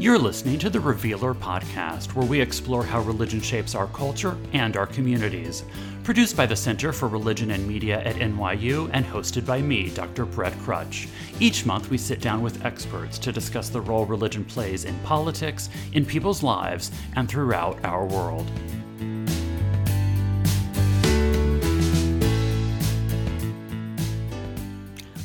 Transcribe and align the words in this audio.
You're 0.00 0.16
listening 0.16 0.60
to 0.60 0.70
the 0.70 0.78
Revealer 0.78 1.34
podcast, 1.34 2.14
where 2.14 2.24
we 2.24 2.40
explore 2.40 2.84
how 2.84 3.00
religion 3.00 3.40
shapes 3.40 3.74
our 3.74 3.88
culture 3.88 4.36
and 4.52 4.76
our 4.76 4.86
communities. 4.86 5.64
Produced 6.04 6.36
by 6.36 6.46
the 6.46 6.54
Center 6.54 6.92
for 6.92 7.08
Religion 7.08 7.50
and 7.50 7.66
Media 7.66 8.00
at 8.04 8.14
NYU 8.14 8.88
and 8.92 9.04
hosted 9.04 9.44
by 9.44 9.60
me, 9.60 9.90
Dr. 9.90 10.24
Brett 10.24 10.52
Krutzsch. 10.60 11.08
Each 11.40 11.66
month, 11.66 11.90
we 11.90 11.98
sit 11.98 12.20
down 12.20 12.42
with 12.42 12.64
experts 12.64 13.18
to 13.18 13.32
discuss 13.32 13.70
the 13.70 13.80
role 13.80 14.06
religion 14.06 14.44
plays 14.44 14.84
in 14.84 14.96
politics, 15.00 15.68
in 15.94 16.06
people's 16.06 16.44
lives, 16.44 16.92
and 17.16 17.28
throughout 17.28 17.84
our 17.84 18.06
world. 18.06 18.48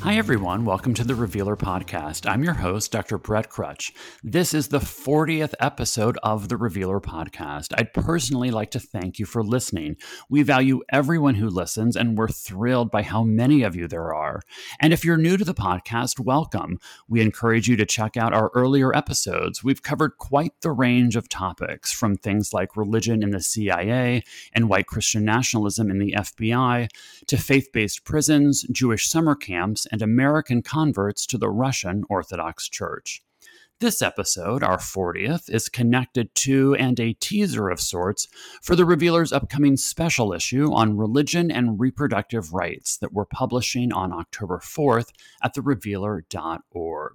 Hi, 0.04 0.16
everyone. 0.16 0.66
Welcome 0.66 0.94
to 0.96 1.06
the 1.06 1.16
Revealer 1.16 1.56
Podcast. 1.56 2.30
I'm 2.30 2.44
your 2.44 2.56
host, 2.56 2.92
Dr. 2.92 3.18
Brett 3.18 3.50
Krutzsch. 3.50 3.94
This 4.22 4.54
is 4.54 4.68
the 4.68 4.80
40th 4.80 5.54
episode 5.62 6.18
of 6.22 6.50
the 6.50 6.58
Revealer 6.58 7.00
Podcast. 7.00 7.74
I'd 7.78 7.94
personally 7.94 8.52
like 8.52 8.70
to 8.72 8.82
thank 8.82 9.18
you 9.18 9.26
for 9.26 9.42
listening. 9.42 9.96
We 10.28 10.44
value 10.44 10.82
everyone 10.92 11.36
who 11.36 11.48
listens, 11.48 11.96
and 11.96 12.18
we're 12.18 12.28
thrilled 12.28 12.92
by 12.92 13.04
how 13.04 13.24
many 13.24 13.64
of 13.64 13.78
you 13.78 13.88
there 13.88 14.14
are. 14.14 14.42
And 14.82 14.92
if 14.92 15.06
you're 15.06 15.16
new 15.16 15.38
to 15.38 15.46
the 15.46 15.54
podcast, 15.54 16.20
welcome. 16.20 16.80
We 17.08 17.22
encourage 17.22 17.70
you 17.70 17.78
to 17.78 17.86
check 17.86 18.18
out 18.18 18.34
our 18.34 18.52
earlier 18.54 18.94
episodes. 18.94 19.64
We've 19.64 19.84
covered 19.84 20.18
quite 20.18 20.52
the 20.60 20.72
range 20.72 21.16
of 21.16 21.30
topics, 21.30 21.94
from 21.94 22.18
things 22.18 22.52
like 22.52 22.76
religion 22.76 23.24
in 23.24 23.30
the 23.30 23.42
CIA 23.42 24.24
and 24.52 24.68
white 24.68 24.88
Christian 24.88 25.24
nationalism 25.24 25.90
in 25.90 26.00
the 26.00 26.12
FBI 26.12 26.90
to 27.26 27.38
faith 27.38 27.70
based 27.72 28.04
prisons, 28.04 28.64
Jewish 28.64 29.08
summer 29.08 29.34
camps, 29.34 29.88
and 29.94 30.02
American 30.02 30.64
converts 30.64 31.28
to 31.28 31.38
the 31.38 31.50
Russian 31.50 32.04
Orthodox 32.10 32.68
Church. 32.68 33.22
This 33.80 34.02
episode, 34.02 34.64
our 34.64 34.78
40th, 34.78 35.50
is 35.50 35.70
connected 35.70 36.34
to 36.36 36.74
and 36.76 37.00
a 37.00 37.14
teaser 37.14 37.70
of 37.70 37.80
sorts 37.80 38.28
for 38.64 38.76
the 38.76 38.86
Revealer's 38.86 39.32
upcoming 39.32 39.78
special 39.78 40.34
issue 40.34 40.74
on 40.74 40.98
religion 40.98 41.52
and 41.52 41.80
reproductive 41.80 42.54
rights 42.54 42.98
that 42.98 43.14
we're 43.14 43.26
publishing 43.26 43.94
on 43.94 44.12
October 44.12 44.60
4th 44.64 45.10
at 45.44 45.54
therevealer.org. 45.54 47.14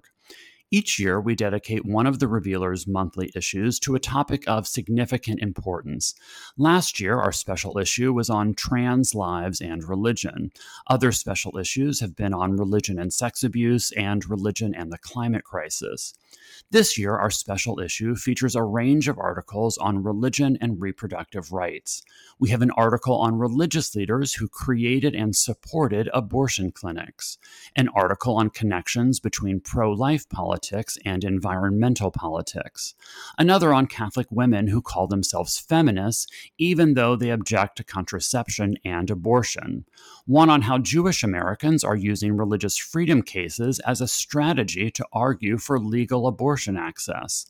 Each 0.71 0.99
year, 0.99 1.19
we 1.19 1.33
dedicate 1.33 1.83
one 1.83 2.05
of 2.05 2.19
the 2.19 2.27
Revealer's 2.27 2.85
monthly 2.85 3.31
issues 3.35 3.79
to 3.79 3.95
a 3.95 3.99
topic 3.99 4.47
of 4.47 4.67
significant 4.67 5.41
importance. 5.41 6.13
Last 6.57 6.99
year, 6.99 7.19
our 7.19 7.31
special 7.31 7.79
issue 7.79 8.13
was 8.13 8.29
on 8.29 8.53
trans 8.53 9.15
lives 9.15 9.61
and 9.61 9.83
religion. 9.83 10.51
Other 10.85 11.11
special 11.11 11.57
issues 11.57 12.01
have 12.01 12.15
been 12.15 12.35
on 12.35 12.55
religion 12.55 12.99
and 12.99 13.11
sex 13.11 13.43
abuse 13.43 13.91
and 13.93 14.29
religion 14.29 14.75
and 14.75 14.91
the 14.91 14.99
climate 14.99 15.43
crisis. 15.43 16.13
This 16.71 16.97
year, 16.97 17.15
our 17.15 17.31
special 17.31 17.79
issue 17.79 18.15
features 18.15 18.55
a 18.55 18.63
range 18.63 19.07
of 19.07 19.17
articles 19.17 19.77
on 19.77 20.03
religion 20.03 20.57
and 20.61 20.81
reproductive 20.81 21.51
rights. 21.51 22.03
We 22.37 22.49
have 22.49 22.61
an 22.61 22.71
article 22.71 23.15
on 23.15 23.39
religious 23.39 23.95
leaders 23.95 24.33
who 24.35 24.47
created 24.47 25.15
and 25.15 25.35
supported 25.35 26.09
abortion 26.13 26.71
clinics, 26.71 27.37
an 27.75 27.89
article 27.95 28.35
on 28.37 28.49
connections 28.49 29.19
between 29.19 29.61
pro 29.61 29.91
life 29.91 30.27
politics 30.29 30.97
and 31.05 31.23
environmental 31.23 32.11
politics, 32.11 32.93
another 33.37 33.73
on 33.73 33.87
Catholic 33.87 34.27
women 34.29 34.67
who 34.67 34.81
call 34.81 35.07
themselves 35.07 35.57
feminists, 35.57 36.27
even 36.57 36.93
though 36.93 37.15
they 37.15 37.31
object 37.31 37.77
to 37.77 37.83
contraception 37.83 38.75
and 38.85 39.09
abortion, 39.09 39.85
one 40.25 40.49
on 40.49 40.63
how 40.63 40.77
Jewish 40.77 41.23
Americans 41.23 41.83
are 41.83 41.95
using 41.95 42.37
religious 42.37 42.77
freedom 42.77 43.21
cases 43.21 43.79
as 43.79 44.01
a 44.01 44.07
strategy 44.07 44.91
to 44.91 45.05
argue 45.11 45.57
for 45.57 45.79
legal 45.79 46.27
abortion 46.27 46.48
abortion 46.49 46.77
access. 46.77 47.45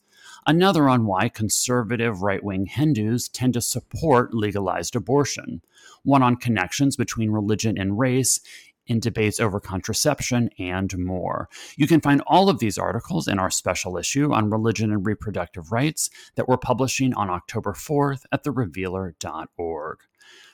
Another 0.45 0.89
on 0.89 1.05
why 1.05 1.29
conservative 1.29 2.21
right 2.21 2.43
wing 2.43 2.65
Hindus 2.65 3.29
tend 3.29 3.53
to 3.53 3.61
support 3.61 4.33
legalized 4.33 4.93
abortion. 4.93 5.61
One 6.03 6.21
on 6.21 6.35
connections 6.35 6.97
between 6.97 7.29
religion 7.31 7.77
and 7.77 7.97
race 7.97 8.41
in 8.87 8.99
debates 8.99 9.39
over 9.39 9.61
contraception, 9.61 10.49
and 10.59 10.97
more. 10.97 11.47
You 11.77 11.87
can 11.87 12.01
find 12.01 12.21
all 12.27 12.49
of 12.49 12.59
these 12.59 12.77
articles 12.77 13.29
in 13.29 13.39
our 13.39 13.51
special 13.51 13.95
issue 13.97 14.33
on 14.33 14.49
religion 14.49 14.91
and 14.91 15.05
reproductive 15.05 15.71
rights 15.71 16.09
that 16.35 16.49
we're 16.49 16.57
publishing 16.57 17.13
on 17.13 17.29
October 17.29 17.71
4th 17.71 18.23
at 18.33 18.43
therevealer.org. 18.43 19.99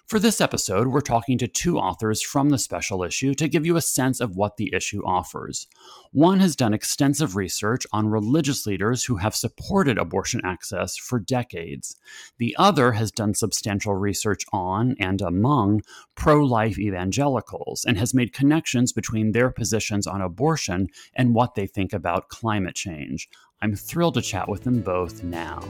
For 0.08 0.20
this 0.20 0.40
episode, 0.40 0.90
we're 0.90 1.02
talking 1.02 1.40
to 1.40 1.48
two 1.48 1.80
authors 1.80 2.22
from 2.22 2.50
the 2.50 2.60
special 2.60 3.02
issue 3.02 3.34
to 3.34 3.48
give 3.48 3.66
you 3.66 3.76
a 3.76 3.82
sense 3.82 4.20
of 4.20 4.36
what 4.36 4.58
the 4.58 4.72
issue 4.72 5.02
offers. 5.04 5.66
One 6.12 6.40
has 6.42 6.56
done 6.56 6.76
extensive 6.76 7.36
research 7.36 7.88
on 7.92 8.10
religious 8.10 8.68
leaders 8.68 9.06
who 9.06 9.16
have 9.16 9.34
supported 9.34 9.98
abortion 9.98 10.42
access 10.44 10.96
for 10.96 11.18
decades. 11.18 11.96
The 12.38 12.56
other 12.60 12.92
has 12.92 13.12
done 13.12 13.34
substantial 13.34 13.96
research 13.96 14.44
on 14.54 14.96
and 15.00 15.22
among 15.22 15.82
pro 16.14 16.44
life 16.44 16.78
evangelicals 16.78 17.84
and 17.84 17.98
has 17.98 18.14
made 18.14 18.32
connections 18.32 18.94
between 18.94 19.32
their 19.32 19.50
positions 19.50 20.06
on 20.06 20.22
abortion 20.22 20.88
and 21.16 21.34
what 21.34 21.56
they 21.56 21.66
think 21.66 21.94
about 21.94 22.30
climate 22.30 22.76
change. 22.76 23.28
I'm 23.60 23.74
thrilled 23.74 24.14
to 24.14 24.22
chat 24.22 24.48
with 24.48 24.66
them 24.66 24.82
both 24.82 25.24
now. 25.24 25.64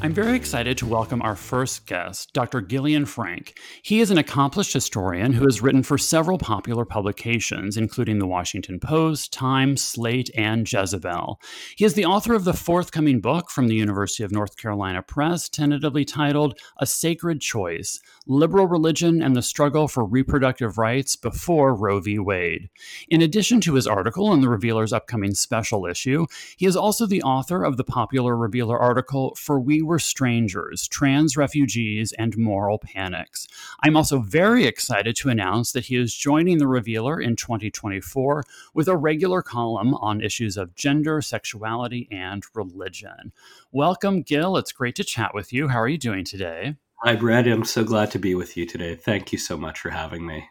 I'm 0.00 0.14
very 0.14 0.36
excited 0.36 0.78
to 0.78 0.86
welcome 0.86 1.20
our 1.22 1.34
first 1.34 1.84
guest, 1.84 2.32
Dr. 2.32 2.60
Gillian 2.60 3.04
Frank. 3.04 3.58
He 3.82 3.98
is 3.98 4.12
an 4.12 4.18
accomplished 4.18 4.72
historian 4.72 5.32
who 5.32 5.42
has 5.42 5.60
written 5.60 5.82
for 5.82 5.98
several 5.98 6.38
popular 6.38 6.84
publications, 6.84 7.76
including 7.76 8.20
The 8.20 8.26
Washington 8.26 8.78
Post, 8.78 9.32
Time, 9.32 9.76
Slate, 9.76 10.30
and 10.36 10.72
Jezebel. 10.72 11.40
He 11.76 11.84
is 11.84 11.94
the 11.94 12.04
author 12.04 12.34
of 12.34 12.44
the 12.44 12.54
forthcoming 12.54 13.20
book 13.20 13.50
from 13.50 13.66
the 13.66 13.74
University 13.74 14.22
of 14.22 14.30
North 14.30 14.56
Carolina 14.56 15.02
Press, 15.02 15.48
tentatively 15.48 16.04
titled 16.04 16.56
A 16.78 16.86
Sacred 16.86 17.40
Choice 17.40 17.98
Liberal 18.24 18.68
Religion 18.68 19.20
and 19.20 19.34
the 19.34 19.42
Struggle 19.42 19.88
for 19.88 20.04
Reproductive 20.04 20.78
Rights 20.78 21.16
Before 21.16 21.74
Roe 21.74 21.98
v. 21.98 22.20
Wade. 22.20 22.68
In 23.08 23.20
addition 23.20 23.60
to 23.62 23.74
his 23.74 23.88
article 23.88 24.32
in 24.32 24.42
the 24.42 24.48
Revealer's 24.48 24.92
upcoming 24.92 25.34
special 25.34 25.86
issue, 25.86 26.26
he 26.56 26.66
is 26.66 26.76
also 26.76 27.04
the 27.04 27.22
author 27.22 27.64
of 27.64 27.76
the 27.76 27.84
popular 27.84 28.36
Revealer 28.36 28.78
article 28.78 29.34
For 29.34 29.58
We 29.58 29.87
were 29.88 29.98
strangers, 29.98 30.86
trans 30.86 31.36
refugees, 31.36 32.12
and 32.12 32.36
moral 32.36 32.78
panics. 32.78 33.48
I'm 33.82 33.96
also 33.96 34.20
very 34.20 34.66
excited 34.66 35.16
to 35.16 35.30
announce 35.30 35.72
that 35.72 35.86
he 35.86 35.96
is 35.96 36.14
joining 36.14 36.58
The 36.58 36.68
Revealer 36.68 37.20
in 37.20 37.34
2024 37.34 38.44
with 38.74 38.86
a 38.86 38.96
regular 38.96 39.42
column 39.42 39.94
on 39.94 40.20
issues 40.20 40.56
of 40.58 40.74
gender, 40.74 41.22
sexuality, 41.22 42.06
and 42.12 42.44
religion. 42.54 43.32
Welcome, 43.72 44.22
Gil. 44.22 44.58
It's 44.58 44.72
great 44.72 44.94
to 44.96 45.04
chat 45.04 45.32
with 45.34 45.52
you. 45.52 45.68
How 45.68 45.80
are 45.80 45.88
you 45.88 45.98
doing 45.98 46.24
today? 46.24 46.76
Hi, 47.02 47.16
Brad. 47.16 47.46
I'm 47.46 47.64
so 47.64 47.82
glad 47.82 48.10
to 48.10 48.18
be 48.18 48.34
with 48.34 48.56
you 48.56 48.66
today. 48.66 48.94
Thank 48.94 49.32
you 49.32 49.38
so 49.38 49.56
much 49.56 49.80
for 49.80 49.90
having 49.90 50.26
me. 50.26 50.48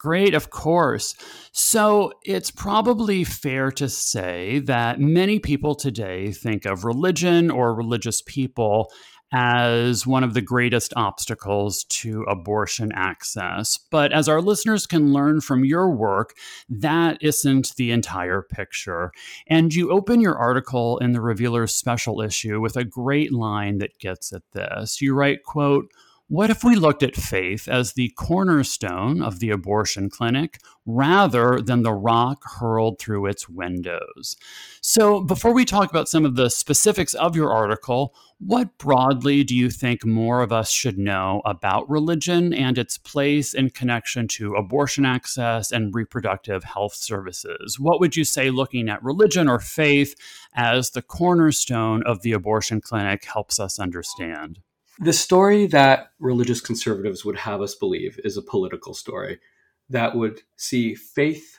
Great, 0.00 0.32
of 0.32 0.48
course. 0.48 1.14
So 1.52 2.14
it's 2.24 2.50
probably 2.50 3.22
fair 3.22 3.70
to 3.72 3.86
say 3.86 4.60
that 4.60 4.98
many 4.98 5.38
people 5.38 5.74
today 5.74 6.32
think 6.32 6.64
of 6.64 6.86
religion 6.86 7.50
or 7.50 7.74
religious 7.74 8.22
people 8.22 8.90
as 9.30 10.06
one 10.06 10.24
of 10.24 10.32
the 10.32 10.40
greatest 10.40 10.94
obstacles 10.96 11.84
to 11.84 12.22
abortion 12.22 12.92
access. 12.94 13.78
But 13.90 14.10
as 14.10 14.26
our 14.26 14.40
listeners 14.40 14.86
can 14.86 15.12
learn 15.12 15.42
from 15.42 15.66
your 15.66 15.90
work, 15.90 16.34
that 16.70 17.18
isn't 17.20 17.74
the 17.76 17.90
entire 17.90 18.40
picture. 18.40 19.12
And 19.48 19.74
you 19.74 19.90
open 19.90 20.22
your 20.22 20.34
article 20.34 20.96
in 20.98 21.12
the 21.12 21.20
Revealer's 21.20 21.74
special 21.74 22.22
issue 22.22 22.58
with 22.58 22.74
a 22.74 22.84
great 22.84 23.34
line 23.34 23.78
that 23.78 23.98
gets 23.98 24.32
at 24.32 24.50
this. 24.52 25.02
You 25.02 25.14
write, 25.14 25.44
quote, 25.44 25.92
what 26.30 26.48
if 26.48 26.62
we 26.62 26.76
looked 26.76 27.02
at 27.02 27.16
faith 27.16 27.66
as 27.66 27.94
the 27.94 28.10
cornerstone 28.10 29.20
of 29.20 29.40
the 29.40 29.50
abortion 29.50 30.08
clinic 30.08 30.60
rather 30.86 31.60
than 31.60 31.82
the 31.82 31.92
rock 31.92 32.44
hurled 32.60 33.00
through 33.00 33.26
its 33.26 33.48
windows? 33.48 34.36
So, 34.80 35.22
before 35.22 35.52
we 35.52 35.64
talk 35.64 35.90
about 35.90 36.08
some 36.08 36.24
of 36.24 36.36
the 36.36 36.48
specifics 36.48 37.14
of 37.14 37.34
your 37.34 37.52
article, 37.52 38.14
what 38.38 38.78
broadly 38.78 39.42
do 39.42 39.56
you 39.56 39.70
think 39.70 40.06
more 40.06 40.40
of 40.40 40.52
us 40.52 40.70
should 40.70 40.98
know 40.98 41.42
about 41.44 41.90
religion 41.90 42.54
and 42.54 42.78
its 42.78 42.96
place 42.96 43.52
in 43.52 43.70
connection 43.70 44.28
to 44.28 44.54
abortion 44.54 45.04
access 45.04 45.72
and 45.72 45.92
reproductive 45.92 46.62
health 46.62 46.94
services? 46.94 47.80
What 47.80 47.98
would 47.98 48.14
you 48.14 48.22
say 48.24 48.50
looking 48.50 48.88
at 48.88 49.02
religion 49.02 49.48
or 49.48 49.58
faith 49.58 50.14
as 50.54 50.90
the 50.90 51.02
cornerstone 51.02 52.04
of 52.06 52.22
the 52.22 52.34
abortion 52.34 52.80
clinic 52.80 53.24
helps 53.24 53.58
us 53.58 53.80
understand? 53.80 54.60
The 55.02 55.14
story 55.14 55.66
that 55.68 56.12
religious 56.18 56.60
conservatives 56.60 57.24
would 57.24 57.38
have 57.38 57.62
us 57.62 57.74
believe 57.74 58.20
is 58.22 58.36
a 58.36 58.42
political 58.42 58.92
story 58.92 59.40
that 59.88 60.14
would 60.14 60.42
see 60.56 60.94
faith 60.94 61.58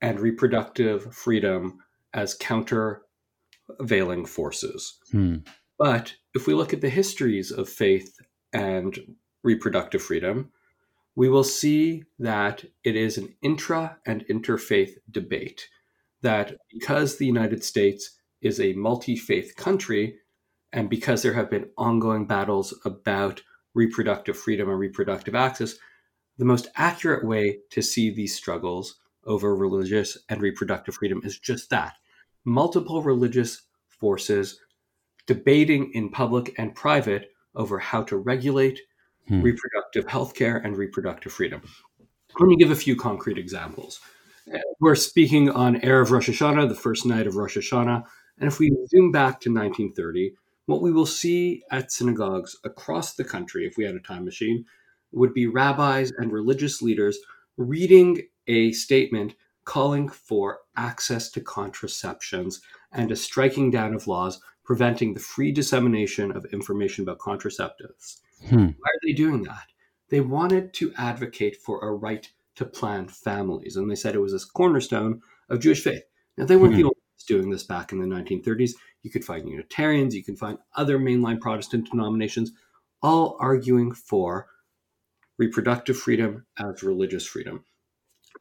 and 0.00 0.20
reproductive 0.20 1.12
freedom 1.12 1.80
as 2.14 2.34
countervailing 2.34 4.24
forces. 4.24 4.98
Hmm. 5.10 5.38
But 5.78 6.14
if 6.32 6.46
we 6.46 6.54
look 6.54 6.72
at 6.72 6.80
the 6.80 6.88
histories 6.88 7.50
of 7.50 7.68
faith 7.68 8.20
and 8.52 9.16
reproductive 9.42 10.00
freedom, 10.00 10.52
we 11.16 11.28
will 11.28 11.44
see 11.44 12.04
that 12.20 12.64
it 12.84 12.94
is 12.94 13.18
an 13.18 13.34
intra 13.42 13.98
and 14.06 14.24
interfaith 14.30 14.92
debate. 15.10 15.68
That 16.22 16.56
because 16.72 17.16
the 17.16 17.26
United 17.26 17.64
States 17.64 18.12
is 18.40 18.60
a 18.60 18.74
multi 18.74 19.16
faith 19.16 19.56
country, 19.56 20.18
and 20.72 20.90
because 20.90 21.22
there 21.22 21.34
have 21.34 21.50
been 21.50 21.68
ongoing 21.76 22.26
battles 22.26 22.74
about 22.84 23.42
reproductive 23.74 24.36
freedom 24.36 24.68
and 24.68 24.78
reproductive 24.78 25.34
access, 25.34 25.76
the 26.38 26.44
most 26.44 26.68
accurate 26.76 27.24
way 27.24 27.58
to 27.70 27.82
see 27.82 28.10
these 28.10 28.34
struggles 28.34 28.96
over 29.24 29.54
religious 29.54 30.18
and 30.28 30.40
reproductive 30.40 30.94
freedom 30.94 31.20
is 31.24 31.38
just 31.38 31.70
that 31.70 31.94
multiple 32.44 33.02
religious 33.02 33.62
forces 33.88 34.60
debating 35.26 35.90
in 35.92 36.08
public 36.08 36.54
and 36.58 36.74
private 36.74 37.30
over 37.54 37.78
how 37.78 38.02
to 38.04 38.16
regulate 38.16 38.80
hmm. 39.28 39.42
reproductive 39.42 40.06
health 40.08 40.34
care 40.34 40.56
and 40.58 40.76
reproductive 40.76 41.32
freedom. 41.32 41.60
Let 42.38 42.48
me 42.48 42.56
give 42.56 42.70
a 42.70 42.76
few 42.76 42.96
concrete 42.96 43.38
examples. 43.38 44.00
We're 44.80 44.94
speaking 44.94 45.50
on 45.50 45.80
Erev 45.80 46.10
Rosh 46.10 46.28
Hashanah, 46.28 46.68
the 46.68 46.74
first 46.74 47.04
night 47.04 47.26
of 47.26 47.34
Rosh 47.34 47.56
Hashanah. 47.56 48.04
And 48.38 48.46
if 48.46 48.58
we 48.58 48.70
zoom 48.88 49.10
back 49.10 49.40
to 49.40 49.52
1930, 49.52 50.34
what 50.66 50.82
we 50.82 50.92
will 50.92 51.06
see 51.06 51.62
at 51.70 51.92
synagogues 51.92 52.56
across 52.64 53.14
the 53.14 53.24
country, 53.24 53.66
if 53.66 53.76
we 53.76 53.84
had 53.84 53.94
a 53.94 54.00
time 54.00 54.24
machine, 54.24 54.64
would 55.12 55.32
be 55.32 55.46
rabbis 55.46 56.12
and 56.18 56.32
religious 56.32 56.82
leaders 56.82 57.18
reading 57.56 58.22
a 58.46 58.72
statement 58.72 59.34
calling 59.64 60.08
for 60.08 60.58
access 60.76 61.30
to 61.30 61.40
contraceptions 61.40 62.60
and 62.92 63.10
a 63.10 63.16
striking 63.16 63.70
down 63.70 63.94
of 63.94 64.06
laws 64.06 64.40
preventing 64.64 65.14
the 65.14 65.20
free 65.20 65.52
dissemination 65.52 66.32
of 66.32 66.44
information 66.46 67.02
about 67.02 67.18
contraceptives. 67.18 68.20
Hmm. 68.48 68.66
Why 68.66 68.90
are 68.90 69.00
they 69.04 69.12
doing 69.12 69.44
that? 69.44 69.66
They 70.10 70.20
wanted 70.20 70.74
to 70.74 70.92
advocate 70.96 71.56
for 71.56 71.80
a 71.80 71.92
right 71.92 72.28
to 72.56 72.64
plan 72.64 73.08
families, 73.08 73.76
and 73.76 73.90
they 73.90 73.94
said 73.94 74.14
it 74.14 74.20
was 74.20 74.34
a 74.34 74.46
cornerstone 74.54 75.20
of 75.48 75.60
Jewish 75.60 75.82
faith. 75.82 76.02
Now, 76.36 76.46
they 76.46 76.56
weren't 76.56 76.74
hmm. 76.74 76.80
the 76.80 76.84
only 76.84 76.96
doing 77.24 77.50
this 77.50 77.64
back 77.64 77.92
in 77.92 77.98
the 77.98 78.06
1930s. 78.06 78.72
You 79.02 79.10
could 79.10 79.24
find 79.24 79.48
Unitarians, 79.48 80.14
you 80.14 80.24
can 80.24 80.36
find 80.36 80.58
other 80.74 80.98
mainline 80.98 81.40
Protestant 81.40 81.90
denominations, 81.90 82.52
all 83.02 83.36
arguing 83.40 83.92
for 83.92 84.48
reproductive 85.38 85.96
freedom 85.96 86.46
as 86.58 86.82
religious 86.82 87.26
freedom. 87.26 87.64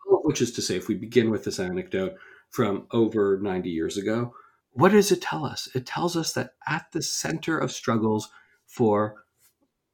Which 0.08 0.42
is 0.42 0.52
to 0.54 0.62
say, 0.62 0.76
if 0.76 0.88
we 0.88 0.96
begin 0.96 1.30
with 1.30 1.44
this 1.44 1.60
anecdote 1.60 2.16
from 2.50 2.88
over 2.92 3.40
90 3.42 3.70
years 3.70 3.98
ago, 3.98 4.34
what 4.72 4.92
does 4.92 5.12
it 5.12 5.22
tell 5.22 5.46
us? 5.46 5.70
It 5.74 5.86
tells 5.86 6.18
us 6.18 6.34
that 6.34 6.52
at 6.68 6.88
the 6.92 7.02
center 7.02 7.58
of 7.58 7.72
struggles 7.72 8.30
for 8.66 9.26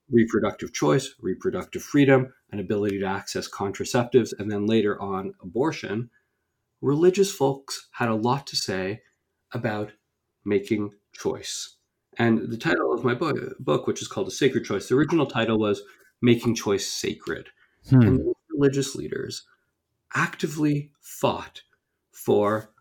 reproductive 0.09 0.73
choice, 0.73 1.13
reproductive 1.21 1.83
freedom, 1.83 2.33
an 2.51 2.59
ability 2.59 2.99
to 2.99 3.05
access 3.05 3.49
contraceptives, 3.49 4.33
and 4.37 4.51
then 4.51 4.65
later 4.65 5.01
on 5.01 5.33
abortion, 5.41 6.09
religious 6.81 7.31
folks 7.31 7.87
had 7.93 8.09
a 8.09 8.15
lot 8.15 8.47
to 8.47 8.55
say 8.55 9.01
about 9.53 9.91
making 10.43 10.91
choice. 11.13 11.77
And 12.17 12.51
the 12.51 12.57
title 12.57 12.93
of 12.93 13.03
my 13.03 13.13
book, 13.13 13.37
book 13.59 13.87
which 13.87 14.01
is 14.01 14.07
called 14.07 14.27
A 14.27 14.31
Sacred 14.31 14.65
Choice, 14.65 14.89
the 14.89 14.95
original 14.95 15.25
title 15.25 15.59
was 15.59 15.81
Making 16.21 16.55
Choice 16.55 16.87
Sacred. 16.87 17.49
Hmm. 17.89 18.01
And 18.01 18.33
religious 18.49 18.95
leaders 18.95 19.43
actively 20.13 20.91
fought 20.99 21.61
for 22.11 22.71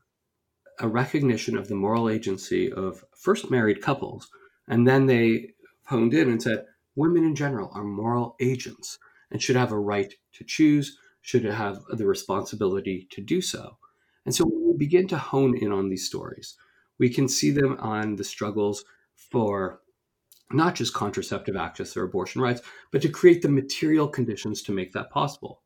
a 0.79 0.89
recognition 0.89 1.57
of 1.57 1.69
the 1.69 1.75
moral 1.75 2.09
agency 2.09 2.73
of 2.73 3.05
first 3.15 3.51
married 3.51 3.83
couples, 3.83 4.29
and 4.67 4.87
then 4.87 5.07
they 5.07 5.51
honed 5.85 6.15
in 6.15 6.29
and 6.29 6.43
said 6.43 6.65
women 6.97 7.25
in 7.25 7.35
general 7.35 7.71
are 7.75 7.85
moral 7.85 8.37
agents 8.41 8.99
and 9.31 9.43
should 9.43 9.57
have 9.57 9.73
a 9.73 9.79
right 9.79 10.15
to 10.33 10.45
choose, 10.45 10.99
should 11.21 11.45
have 11.45 11.83
the 11.91 12.07
responsibility 12.07 13.07
to 13.11 13.21
do 13.21 13.41
so. 13.41 13.77
And 14.27 14.35
so 14.35 14.45
when 14.45 14.73
we 14.73 14.77
begin 14.77 15.09
to 15.09 15.19
hone 15.19 15.57
in 15.57 15.73
on 15.73 15.89
these 15.89 16.07
stories, 16.07 16.57
we 16.99 17.09
can 17.09 17.29
see 17.29 17.51
them 17.51 17.77
on 17.81 18.17
the 18.17 18.25
struggles 18.25 18.85
for 19.15 19.81
not 20.53 20.75
just 20.75 20.95
contraceptive 20.95 21.57
access 21.57 21.97
or 21.97 22.05
abortion 22.05 22.43
rights, 22.43 22.61
but 22.91 23.03
to 23.03 23.09
create 23.09 23.43
the 23.43 23.49
material 23.49 24.09
conditions 24.09 24.63
to 24.63 24.73
make 24.73 24.93
that 24.93 25.11
possible. 25.11 25.63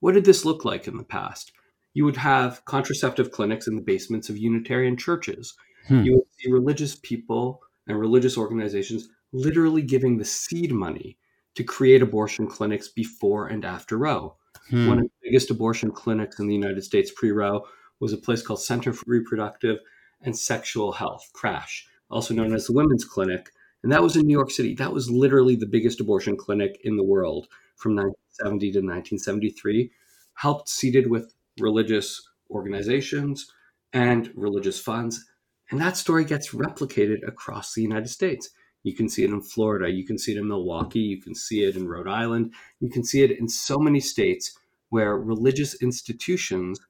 What 0.00 0.14
did 0.14 0.24
this 0.24 0.44
look 0.44 0.64
like 0.64 0.88
in 0.88 0.96
the 0.96 1.04
past? 1.04 1.52
You 1.94 2.04
would 2.04 2.16
have 2.16 2.64
contraceptive 2.64 3.30
clinics 3.30 3.68
in 3.68 3.76
the 3.76 3.82
basements 3.82 4.30
of 4.30 4.38
Unitarian 4.38 4.96
churches. 4.96 5.54
Hmm. 5.86 6.02
You 6.02 6.14
would 6.14 6.26
see 6.38 6.50
religious 6.50 6.96
people 6.96 7.60
and 7.86 7.98
religious 7.98 8.38
organizations 8.38 9.08
literally 9.32 9.82
giving 9.82 10.16
the 10.16 10.24
seed 10.24 10.72
money 10.72 11.18
to 11.54 11.64
create 11.64 12.02
abortion 12.02 12.46
clinics 12.46 12.88
before 12.88 13.48
and 13.48 13.64
after 13.64 13.98
Roe. 13.98 14.36
Hmm. 14.70 14.88
One 14.88 14.98
of 14.98 15.04
the 15.04 15.10
biggest 15.22 15.50
abortion 15.50 15.90
clinics 15.90 16.38
in 16.38 16.46
the 16.46 16.54
United 16.54 16.82
States 16.82 17.12
pre 17.14 17.30
Roe 17.30 17.64
was 18.02 18.12
a 18.12 18.18
place 18.18 18.42
called 18.42 18.60
Center 18.60 18.92
for 18.92 19.04
Reproductive 19.06 19.78
and 20.22 20.36
Sexual 20.36 20.90
Health, 20.90 21.30
CRASH, 21.32 21.86
also 22.10 22.34
known 22.34 22.52
as 22.52 22.66
the 22.66 22.72
Women's 22.72 23.04
Clinic. 23.04 23.50
And 23.84 23.92
that 23.92 24.02
was 24.02 24.16
in 24.16 24.26
New 24.26 24.32
York 24.32 24.50
City. 24.50 24.74
That 24.74 24.92
was 24.92 25.08
literally 25.08 25.54
the 25.54 25.68
biggest 25.68 26.00
abortion 26.00 26.36
clinic 26.36 26.80
in 26.82 26.96
the 26.96 27.04
world 27.04 27.46
from 27.76 27.94
1970 27.94 28.72
to 28.72 28.78
1973, 28.78 29.92
helped 30.34 30.68
seated 30.68 31.08
with 31.08 31.32
religious 31.60 32.20
organizations 32.50 33.46
and 33.92 34.32
religious 34.34 34.80
funds. 34.80 35.24
And 35.70 35.80
that 35.80 35.96
story 35.96 36.24
gets 36.24 36.50
replicated 36.50 37.26
across 37.26 37.72
the 37.72 37.82
United 37.82 38.08
States. 38.08 38.50
You 38.82 38.96
can 38.96 39.08
see 39.08 39.22
it 39.22 39.30
in 39.30 39.42
Florida, 39.42 39.88
you 39.88 40.04
can 40.04 40.18
see 40.18 40.32
it 40.32 40.38
in 40.38 40.48
Milwaukee, 40.48 40.98
you 40.98 41.22
can 41.22 41.36
see 41.36 41.62
it 41.62 41.76
in 41.76 41.86
Rhode 41.86 42.08
Island, 42.08 42.52
you 42.80 42.90
can 42.90 43.04
see 43.04 43.22
it 43.22 43.30
in 43.30 43.48
so 43.48 43.78
many 43.78 44.00
states 44.00 44.58
where 44.88 45.16
religious 45.16 45.80
institutions 45.80 46.80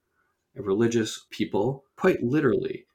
religious 0.56 1.26
people, 1.30 1.84
quite 1.96 2.22
literally, 2.22 2.86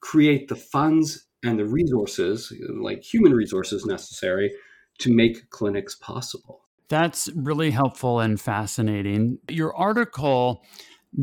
create 0.00 0.48
the 0.48 0.56
funds 0.56 1.26
and 1.42 1.58
the 1.58 1.66
resources, 1.66 2.52
like 2.80 3.02
human 3.02 3.32
resources 3.32 3.84
necessary, 3.84 4.52
to 4.98 5.12
make 5.12 5.50
clinics 5.50 5.94
possible. 5.96 6.62
That's 6.88 7.30
really 7.34 7.70
helpful 7.70 8.20
and 8.20 8.40
fascinating. 8.40 9.38
Your 9.48 9.74
article 9.76 10.62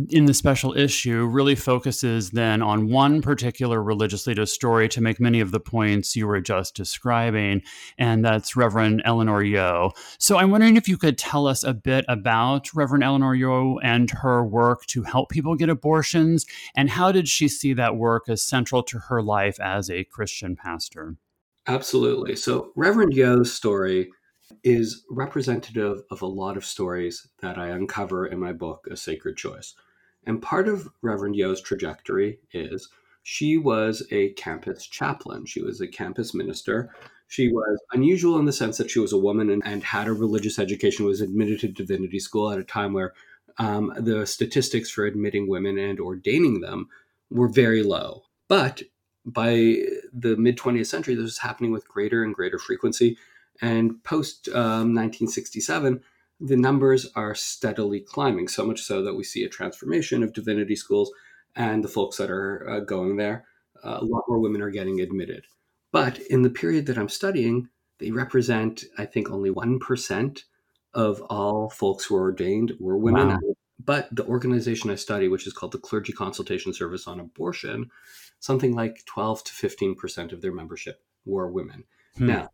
in 0.09 0.25
the 0.25 0.33
special 0.33 0.75
issue 0.77 1.25
really 1.25 1.55
focuses 1.55 2.31
then 2.31 2.61
on 2.61 2.89
one 2.89 3.21
particular 3.21 3.83
religious 3.83 4.25
leader's 4.25 4.51
story 4.51 4.87
to 4.89 5.01
make 5.01 5.19
many 5.19 5.39
of 5.41 5.51
the 5.51 5.59
points 5.59 6.15
you 6.15 6.27
were 6.27 6.41
just 6.41 6.75
describing, 6.75 7.61
and 7.97 8.23
that's 8.23 8.55
Reverend 8.55 9.01
Elinor 9.03 9.43
Yeo. 9.43 9.91
So 10.17 10.37
I'm 10.37 10.51
wondering 10.51 10.77
if 10.77 10.87
you 10.87 10.97
could 10.97 11.17
tell 11.17 11.47
us 11.47 11.63
a 11.63 11.73
bit 11.73 12.05
about 12.07 12.73
Reverend 12.73 13.03
Elinor 13.03 13.35
Yeo 13.35 13.79
and 13.79 14.09
her 14.11 14.45
work 14.45 14.85
to 14.87 15.03
help 15.03 15.29
people 15.29 15.55
get 15.55 15.69
abortions, 15.69 16.45
and 16.75 16.89
how 16.89 17.11
did 17.11 17.27
she 17.27 17.47
see 17.47 17.73
that 17.73 17.97
work 17.97 18.29
as 18.29 18.41
central 18.41 18.83
to 18.83 18.99
her 18.99 19.21
life 19.21 19.59
as 19.59 19.89
a 19.89 20.05
Christian 20.05 20.55
pastor? 20.55 21.15
Absolutely. 21.67 22.35
So 22.35 22.71
Reverend 22.75 23.13
Yeo's 23.13 23.53
story 23.53 24.09
is 24.63 25.03
representative 25.09 26.03
of 26.11 26.21
a 26.21 26.27
lot 26.27 26.57
of 26.57 26.65
stories 26.65 27.27
that 27.41 27.57
I 27.57 27.69
uncover 27.69 28.25
in 28.25 28.39
my 28.39 28.53
book, 28.53 28.87
A 28.89 28.97
Sacred 28.97 29.37
Choice. 29.37 29.73
And 30.25 30.41
part 30.41 30.67
of 30.67 30.87
Reverend 31.01 31.35
Yeo's 31.35 31.61
trajectory 31.61 32.39
is 32.53 32.89
she 33.23 33.57
was 33.57 34.05
a 34.11 34.33
campus 34.33 34.85
chaplain. 34.85 35.45
She 35.45 35.61
was 35.61 35.81
a 35.81 35.87
campus 35.87 36.33
minister. 36.33 36.93
She 37.27 37.47
was 37.49 37.79
unusual 37.91 38.37
in 38.39 38.45
the 38.45 38.53
sense 38.53 38.77
that 38.77 38.91
she 38.91 38.99
was 38.99 39.13
a 39.13 39.17
woman 39.17 39.49
and, 39.49 39.61
and 39.65 39.83
had 39.83 40.07
a 40.07 40.13
religious 40.13 40.59
education, 40.59 41.05
was 41.05 41.21
admitted 41.21 41.59
to 41.61 41.67
divinity 41.67 42.19
school 42.19 42.51
at 42.51 42.59
a 42.59 42.63
time 42.63 42.93
where 42.93 43.13
um, 43.57 43.93
the 43.97 44.25
statistics 44.25 44.89
for 44.89 45.05
admitting 45.05 45.47
women 45.47 45.77
and 45.77 45.99
ordaining 45.99 46.61
them 46.61 46.89
were 47.29 47.47
very 47.47 47.83
low. 47.83 48.23
But 48.47 48.83
by 49.25 49.77
the 50.11 50.35
mid 50.37 50.57
20th 50.57 50.87
century, 50.87 51.15
this 51.15 51.23
was 51.23 51.37
happening 51.37 51.71
with 51.71 51.87
greater 51.87 52.23
and 52.23 52.33
greater 52.33 52.59
frequency. 52.59 53.17
And 53.61 54.03
post 54.03 54.47
um, 54.49 54.95
1967, 54.95 56.01
the 56.39 56.57
numbers 56.57 57.07
are 57.15 57.35
steadily 57.35 57.99
climbing, 57.99 58.47
so 58.47 58.65
much 58.65 58.81
so 58.81 59.03
that 59.03 59.13
we 59.13 59.23
see 59.23 59.43
a 59.43 59.49
transformation 59.49 60.23
of 60.23 60.33
divinity 60.33 60.75
schools 60.75 61.11
and 61.55 61.83
the 61.83 61.87
folks 61.89 62.17
that 62.17 62.31
are 62.31 62.67
uh, 62.69 62.79
going 62.79 63.17
there. 63.17 63.45
Uh, 63.83 63.99
a 64.01 64.05
lot 64.05 64.23
more 64.27 64.39
women 64.39 64.61
are 64.61 64.71
getting 64.71 64.99
admitted. 64.99 65.45
But 65.91 66.19
in 66.19 66.41
the 66.41 66.49
period 66.49 66.85
that 66.87 66.97
I'm 66.97 67.09
studying, 67.09 67.69
they 67.99 68.11
represent, 68.11 68.85
I 68.97 69.05
think, 69.05 69.29
only 69.29 69.51
1% 69.51 70.43
of 70.93 71.21
all 71.23 71.69
folks 71.69 72.05
who 72.05 72.15
are 72.15 72.21
ordained 72.21 72.73
were 72.79 72.97
women. 72.97 73.29
Wow. 73.29 73.39
But 73.83 74.07
the 74.11 74.25
organization 74.25 74.89
I 74.89 74.95
study, 74.95 75.27
which 75.27 75.47
is 75.47 75.53
called 75.53 75.71
the 75.71 75.79
Clergy 75.79 76.13
Consultation 76.13 76.73
Service 76.73 77.07
on 77.07 77.19
Abortion, 77.19 77.89
something 78.39 78.73
like 78.73 79.05
12 79.05 79.43
to 79.45 79.51
15% 79.53 80.31
of 80.31 80.41
their 80.41 80.51
membership 80.51 81.03
were 81.25 81.49
women. 81.49 81.83
Hmm. 82.17 82.27
Now, 82.27 82.49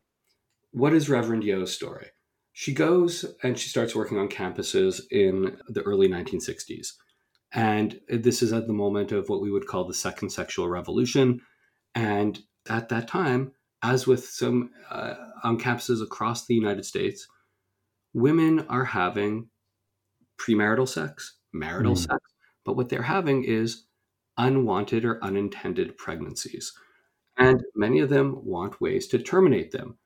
what 0.77 0.93
is 0.93 1.09
Reverend 1.09 1.43
Yeo's 1.43 1.73
story? 1.73 2.07
She 2.53 2.73
goes 2.73 3.25
and 3.43 3.57
she 3.57 3.69
starts 3.69 3.95
working 3.95 4.17
on 4.17 4.29
campuses 4.29 5.01
in 5.11 5.57
the 5.67 5.81
early 5.81 6.07
1960s. 6.07 6.93
And 7.53 7.99
this 8.09 8.41
is 8.41 8.51
at 8.53 8.67
the 8.67 8.73
moment 8.73 9.11
of 9.11 9.29
what 9.29 9.41
we 9.41 9.51
would 9.51 9.67
call 9.67 9.85
the 9.85 9.93
second 9.93 10.29
sexual 10.29 10.67
revolution. 10.67 11.41
And 11.95 12.39
at 12.69 12.89
that 12.89 13.07
time, 13.07 13.53
as 13.83 14.05
with 14.07 14.25
some 14.25 14.71
uh, 14.89 15.15
on 15.43 15.59
campuses 15.59 16.01
across 16.01 16.45
the 16.45 16.55
United 16.55 16.85
States, 16.85 17.27
women 18.13 18.65
are 18.69 18.85
having 18.85 19.49
premarital 20.39 20.87
sex, 20.87 21.37
marital 21.53 21.93
Mm. 21.93 22.07
sex, 22.09 22.19
but 22.65 22.75
what 22.75 22.89
they're 22.89 23.01
having 23.03 23.43
is 23.43 23.85
unwanted 24.37 25.05
or 25.05 25.23
unintended 25.23 25.97
pregnancies. 25.97 26.73
And 27.37 27.63
many 27.75 27.99
of 27.99 28.09
them 28.09 28.43
want 28.45 28.81
ways 28.81 29.07
to 29.07 29.19
terminate 29.19 29.71
them. 29.71 29.97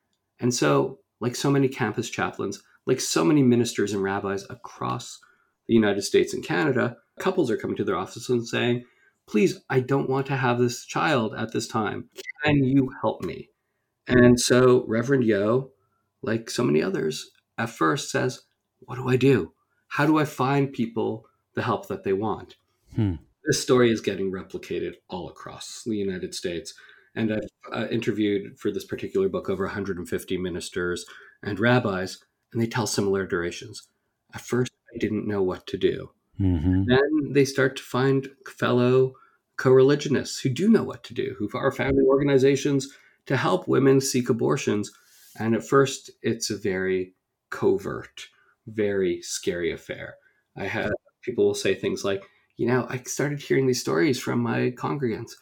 And 0.41 0.53
so, 0.53 0.99
like 1.19 1.35
so 1.35 1.51
many 1.51 1.69
campus 1.69 2.09
chaplains, 2.09 2.61
like 2.85 2.99
so 2.99 3.23
many 3.23 3.43
ministers 3.43 3.93
and 3.93 4.01
rabbis 4.01 4.45
across 4.49 5.19
the 5.67 5.75
United 5.75 6.01
States 6.01 6.33
and 6.33 6.43
Canada, 6.43 6.97
couples 7.19 7.51
are 7.51 7.57
coming 7.57 7.77
to 7.77 7.83
their 7.83 7.95
offices 7.95 8.29
and 8.29 8.47
saying, 8.47 8.83
Please, 9.29 9.61
I 9.69 9.79
don't 9.79 10.09
want 10.09 10.25
to 10.27 10.35
have 10.35 10.59
this 10.59 10.83
child 10.83 11.35
at 11.37 11.53
this 11.53 11.67
time. 11.67 12.09
Can 12.43 12.63
you 12.63 12.91
help 13.01 13.23
me? 13.23 13.49
And 14.07 14.39
so, 14.39 14.83
Reverend 14.87 15.23
Yeo, 15.23 15.69
like 16.23 16.49
so 16.49 16.63
many 16.63 16.81
others, 16.81 17.29
at 17.57 17.69
first 17.69 18.09
says, 18.09 18.41
What 18.79 18.95
do 18.95 19.07
I 19.07 19.15
do? 19.15 19.53
How 19.89 20.05
do 20.05 20.17
I 20.17 20.25
find 20.25 20.73
people 20.73 21.25
the 21.53 21.61
help 21.61 21.87
that 21.87 22.03
they 22.03 22.13
want? 22.13 22.55
Hmm. 22.95 23.15
This 23.45 23.61
story 23.61 23.91
is 23.91 24.01
getting 24.01 24.31
replicated 24.31 24.93
all 25.07 25.29
across 25.29 25.83
the 25.85 25.95
United 25.95 26.33
States. 26.33 26.73
And 27.15 27.33
I've 27.33 27.49
uh, 27.73 27.87
interviewed 27.89 28.57
for 28.59 28.71
this 28.71 28.85
particular 28.85 29.27
book 29.27 29.49
over 29.49 29.65
150 29.65 30.37
ministers 30.37 31.05
and 31.43 31.59
rabbis, 31.59 32.19
and 32.53 32.61
they 32.61 32.67
tell 32.67 32.87
similar 32.87 33.25
durations. 33.25 33.87
At 34.33 34.41
first, 34.41 34.71
I 34.93 34.97
didn't 34.97 35.27
know 35.27 35.41
what 35.43 35.67
to 35.67 35.77
do. 35.77 36.11
hmm 36.37 36.83
Then 36.87 37.33
they 37.33 37.45
start 37.45 37.75
to 37.77 37.83
find 37.83 38.29
fellow 38.47 39.13
co 39.57 39.71
religionists 39.71 40.39
who 40.39 40.49
do 40.49 40.69
know 40.69 40.83
what 40.83 41.03
to 41.05 41.13
do, 41.13 41.35
who 41.37 41.49
are 41.53 41.71
founding 41.71 42.05
organizations 42.07 42.87
to 43.25 43.37
help 43.37 43.67
women 43.67 44.01
seek 44.01 44.29
abortions. 44.29 44.91
And 45.37 45.55
at 45.55 45.65
first, 45.67 46.11
it's 46.21 46.49
a 46.49 46.57
very 46.57 47.13
covert, 47.49 48.27
very 48.67 49.21
scary 49.21 49.71
affair. 49.71 50.15
I 50.57 50.65
had 50.65 50.91
people 51.21 51.45
will 51.45 51.53
say 51.53 51.75
things 51.75 52.03
like, 52.03 52.23
you 52.57 52.67
know, 52.67 52.85
I 52.89 52.97
started 53.03 53.41
hearing 53.41 53.67
these 53.67 53.81
stories 53.81 54.19
from 54.19 54.39
my 54.39 54.71
congregants 54.71 55.33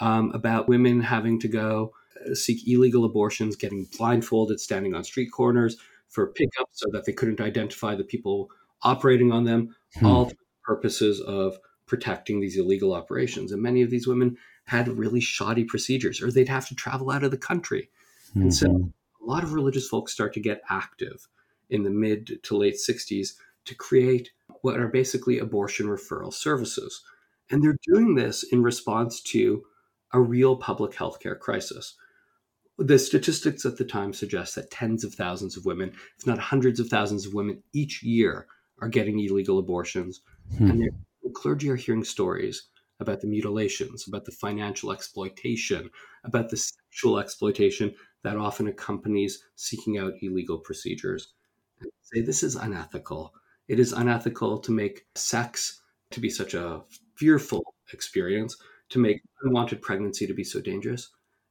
um, 0.00 0.30
about 0.32 0.68
women 0.68 1.00
having 1.00 1.40
to 1.40 1.48
go 1.48 1.92
uh, 2.28 2.34
seek 2.34 2.66
illegal 2.68 3.04
abortions, 3.04 3.56
getting 3.56 3.86
blindfolded, 3.96 4.60
standing 4.60 4.94
on 4.94 5.04
street 5.04 5.30
corners 5.32 5.76
for 6.08 6.32
pickups 6.32 6.80
so 6.80 6.86
that 6.92 7.04
they 7.04 7.12
couldn't 7.12 7.40
identify 7.40 7.94
the 7.94 8.04
people 8.04 8.50
operating 8.82 9.32
on 9.32 9.44
them, 9.44 9.74
Hmm. 9.98 10.06
all 10.06 10.24
for 10.26 10.34
the 10.34 10.64
purposes 10.64 11.20
of 11.20 11.58
protecting 11.86 12.40
these 12.40 12.58
illegal 12.58 12.92
operations. 12.92 13.52
And 13.52 13.62
many 13.62 13.82
of 13.82 13.90
these 13.90 14.06
women 14.06 14.36
had 14.64 14.88
really 14.88 15.20
shoddy 15.20 15.64
procedures, 15.64 16.20
or 16.22 16.30
they'd 16.30 16.48
have 16.48 16.68
to 16.68 16.74
travel 16.74 17.10
out 17.10 17.24
of 17.24 17.30
the 17.30 17.38
country. 17.38 17.88
And 18.34 18.54
so 18.54 18.66
Mhm. 18.68 18.92
a 19.22 19.24
lot 19.24 19.42
of 19.42 19.54
religious 19.54 19.88
folks 19.88 20.12
start 20.12 20.34
to 20.34 20.40
get 20.40 20.62
active 20.68 21.26
in 21.70 21.82
the 21.82 21.90
mid 21.90 22.40
to 22.42 22.56
late 22.56 22.78
60s 22.78 23.36
to 23.64 23.74
create 23.74 24.30
what 24.62 24.78
are 24.78 24.88
basically 24.88 25.38
abortion 25.38 25.86
referral 25.86 26.32
services. 26.32 27.02
And 27.50 27.62
they're 27.62 27.78
doing 27.86 28.14
this 28.14 28.42
in 28.42 28.62
response 28.62 29.20
to 29.22 29.64
a 30.12 30.20
real 30.20 30.56
public 30.56 30.94
health 30.94 31.20
care 31.20 31.36
crisis. 31.36 31.94
The 32.78 32.98
statistics 32.98 33.64
at 33.64 33.76
the 33.76 33.84
time 33.84 34.12
suggest 34.12 34.54
that 34.54 34.70
tens 34.70 35.02
of 35.04 35.14
thousands 35.14 35.56
of 35.56 35.64
women, 35.64 35.92
if 36.18 36.26
not 36.26 36.38
hundreds 36.38 36.78
of 36.78 36.88
thousands 36.88 37.26
of 37.26 37.34
women 37.34 37.62
each 37.72 38.02
year, 38.02 38.46
are 38.80 38.88
getting 38.88 39.18
illegal 39.18 39.58
abortions. 39.58 40.20
Hmm. 40.56 40.70
And 40.70 40.90
the 41.22 41.30
clergy 41.30 41.68
are 41.70 41.76
hearing 41.76 42.04
stories 42.04 42.68
about 43.00 43.20
the 43.20 43.26
mutilations, 43.26 44.06
about 44.08 44.24
the 44.24 44.32
financial 44.32 44.92
exploitation, 44.92 45.90
about 46.24 46.48
the 46.50 46.56
sexual 46.56 47.18
exploitation 47.18 47.94
that 48.22 48.36
often 48.36 48.68
accompanies 48.68 49.42
seeking 49.54 49.98
out 49.98 50.14
illegal 50.20 50.58
procedures. 50.58 51.34
And 51.80 51.90
say 52.02 52.20
this 52.20 52.42
is 52.42 52.56
unethical. 52.56 53.32
It 53.68 53.78
is 53.78 53.92
unethical 53.92 54.58
to 54.60 54.72
make 54.72 55.06
sex 55.14 55.80
to 56.10 56.20
be 56.20 56.30
such 56.30 56.54
a 56.54 56.82
fearful 57.16 57.74
experience, 57.92 58.56
to 58.90 58.98
make 58.98 59.22
unwanted 59.42 59.82
pregnancy 59.82 60.26
to 60.26 60.34
be 60.34 60.44
so 60.44 60.60
dangerous, 60.60 61.10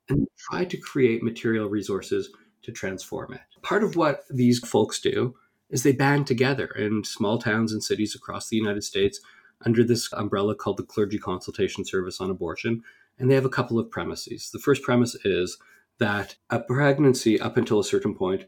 and 0.10 0.28
try 0.38 0.66
to 0.66 0.78
create 0.78 1.24
material 1.24 1.70
resources 1.70 2.30
to 2.64 2.72
transform 2.72 3.34
it. 3.34 3.42
Part 3.62 3.84
of 3.84 3.96
what 3.96 4.24
these 4.30 4.60
folks 4.60 5.00
do 5.00 5.36
is 5.70 5.84
they 5.84 5.92
band 5.92 6.28
together 6.28 6.68
in 6.68 7.04
small 7.04 7.38
towns 7.38 7.74
and 7.74 7.84
cities 7.84 8.16
across 8.16 8.48
the 8.48 8.58
United 8.58 8.84
States 8.84 9.20
under 9.66 9.84
this 9.84 10.12
umbrella 10.14 10.56
called 10.56 10.78
the 10.78 10.84
Clergy 10.84 11.18
Consultation 11.18 11.84
Service 11.84 12.22
on 12.22 12.30
Abortion. 12.30 12.84
And 13.20 13.30
they 13.30 13.36
have 13.36 13.46
a 13.46 13.50
couple 13.50 13.80
of 13.80 13.90
premises. 13.90 14.52
The 14.52 14.60
first 14.60 14.84
premise 14.84 15.16
is 15.26 15.58
that 16.00 16.36
a 16.50 16.60
pregnancy, 16.60 17.40
up 17.40 17.58
until 17.58 17.80
a 17.80 17.84
certain 17.84 18.14
point, 18.14 18.46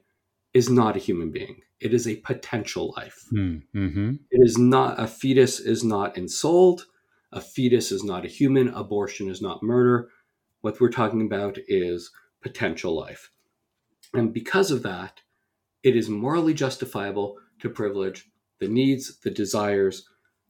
is 0.54 0.70
not 0.70 0.96
a 0.96 1.00
human 1.00 1.32
being, 1.32 1.62
it 1.80 1.94
is 1.94 2.08
a 2.08 2.18
potential 2.18 2.94
life. 2.96 3.26
Hmm. 3.30 3.58
Mhm. 3.74 4.20
It 4.30 4.42
is 4.46 4.58
not, 4.58 5.00
a 5.00 5.08
fetus 5.08 5.60
is 5.60 5.84
not 5.84 6.18
ensouled, 6.18 6.86
a 7.32 7.42
fetus 7.42 7.92
is 7.92 8.04
not 8.04 8.26
a 8.26 8.30
human, 8.30 8.70
abortion 8.70 9.30
is 9.30 9.42
not 9.42 9.64
murder. 9.64 10.10
What 10.62 10.80
we're 10.80 10.90
talking 10.90 11.22
about 11.22 11.58
is 11.68 12.12
potential 12.42 12.96
life. 12.96 13.32
And 14.14 14.34
because 14.34 14.72
of 14.72 14.84
that, 14.84 15.22
it 15.84 15.96
is 15.96 16.10
morally 16.10 16.54
justifiable 16.54 17.38
to 17.60 17.70
privilege 17.70 18.30
the 18.60 18.68
needs, 18.68 19.20
the 19.20 19.30
desires, 19.30 20.08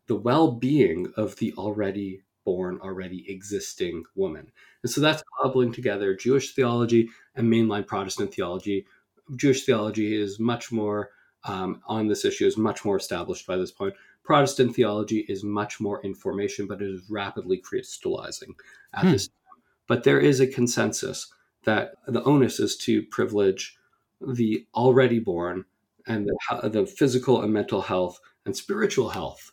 the 0.08 0.16
well 0.16 0.52
being 0.52 1.12
of 1.16 1.36
the 1.36 1.54
already 1.54 2.24
born, 2.46 2.80
already 2.82 3.30
existing 3.30 4.04
woman. 4.16 4.52
And 4.82 4.92
so 4.92 5.02
that's 5.02 5.24
cobbling 5.40 5.72
together 5.72 6.16
Jewish 6.16 6.56
theology 6.56 7.10
and 7.36 7.52
mainline 7.52 7.86
Protestant 7.86 8.34
theology. 8.34 8.88
Jewish 9.36 9.66
theology 9.66 10.20
is 10.20 10.40
much 10.40 10.72
more 10.72 11.12
um, 11.44 11.82
on 11.86 12.08
this 12.08 12.26
issue, 12.26 12.48
is 12.48 12.58
much 12.58 12.84
more 12.84 12.98
established 12.98 13.46
by 13.46 13.58
this 13.58 13.72
point. 13.72 13.94
Protestant 14.30 14.76
theology 14.76 15.26
is 15.28 15.44
much 15.44 15.82
more 15.82 16.06
information, 16.06 16.68
but 16.68 16.84
it 16.84 16.88
is 16.88 17.02
rapidly 17.10 17.58
crystallizing 17.58 18.54
at 18.94 19.06
Hmm. 19.06 19.12
this 19.12 19.28
time. 19.28 19.64
But 19.88 20.04
there 20.04 20.20
is 20.20 20.40
a 20.40 20.46
consensus 20.46 21.34
that 21.64 21.96
the 22.08 22.24
onus 22.24 22.60
is 22.60 22.78
to 22.86 23.02
privilege 23.08 23.76
the 24.22 24.68
already 24.76 25.18
born 25.18 25.66
and 26.06 26.28
the, 26.28 26.70
the 26.70 26.86
physical 26.86 27.42
and 27.42 27.52
mental 27.52 27.82
health 27.82 28.20
and 28.46 28.56
spiritual 28.56 29.10
health 29.10 29.52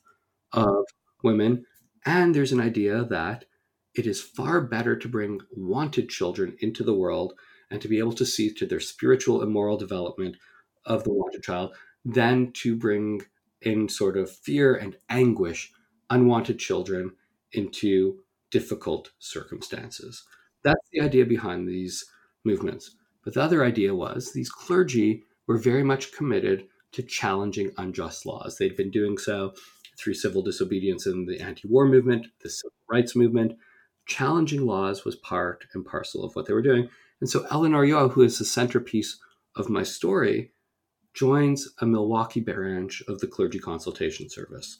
of 0.53 0.85
women. 1.23 1.65
And 2.05 2.35
there's 2.35 2.53
an 2.53 2.61
idea 2.61 3.03
that 3.05 3.47
it 3.95 4.07
is 4.07 4.21
far 4.21 4.61
better 4.61 4.95
to 4.95 5.09
bring 5.09 5.41
wanted 5.53 6.11
children 6.11 6.55
into 6.61 6.85
the 6.85 6.95
world 6.95 7.33
and 7.71 7.81
to 7.81 7.89
be 7.89 7.99
able 7.99 8.13
to 8.13 8.27
see 8.27 8.53
to 8.53 8.67
their 8.67 8.81
spiritual 8.81 9.41
and 9.41 9.51
moral 9.51 9.79
development 9.79 10.37
of 10.85 11.03
the 11.05 11.15
wanted 11.15 11.43
child 11.43 11.75
than 12.05 12.53
to 12.53 12.77
bring 12.77 13.23
in 13.67 13.89
sort 13.89 14.17
of 14.17 14.31
fear 14.31 14.77
and 14.77 14.97
anguish 15.11 15.73
unwanted 16.09 16.57
children 16.57 17.11
into 17.53 18.21
difficult 18.53 19.11
circumstances. 19.19 20.23
That's 20.63 20.89
the 20.93 21.01
idea 21.01 21.27
behind 21.27 21.67
these 21.67 22.05
movements. 22.45 22.93
But 23.25 23.35
the 23.35 23.43
other 23.43 23.65
idea 23.65 23.93
was 23.93 24.33
these 24.33 24.51
clergy 24.51 25.25
were 25.49 25.59
very 25.59 25.83
much 25.83 26.13
committed 26.13 26.69
to 26.93 27.03
challenging 27.03 27.73
unjust 27.77 28.25
laws. 28.25 28.57
They'd 28.57 28.77
been 28.77 28.93
doing 28.93 29.19
so 29.19 29.53
through 29.99 30.15
civil 30.15 30.43
disobedience 30.43 31.05
in 31.07 31.27
the 31.27 31.41
anti 31.41 31.67
war 31.67 31.89
movement, 31.89 32.29
the 32.43 32.51
civil 32.51 32.73
rights 32.89 33.17
movement. 33.17 33.59
Challenging 34.07 34.65
laws 34.65 35.05
was 35.05 35.17
part 35.17 35.65
and 35.75 35.85
parcel 35.85 36.23
of 36.23 36.37
what 36.37 36.47
they 36.47 36.53
were 36.53 36.63
doing. 36.63 36.89
And 37.21 37.29
so 37.29 37.45
Elinor 37.51 37.85
Yeo, 37.85 38.09
who 38.11 38.23
is 38.23 38.39
the 38.39 38.45
centerpiece 38.45 39.19
of 39.57 39.69
my 39.69 39.83
story, 39.83 40.53
joins 41.17 41.69
a 41.81 41.87
Milwaukee 41.87 42.41
branch 42.41 43.03
of 43.09 43.19
the 43.21 43.27
Clergy 43.27 43.59
Consultation 43.59 44.29
Service, 44.29 44.79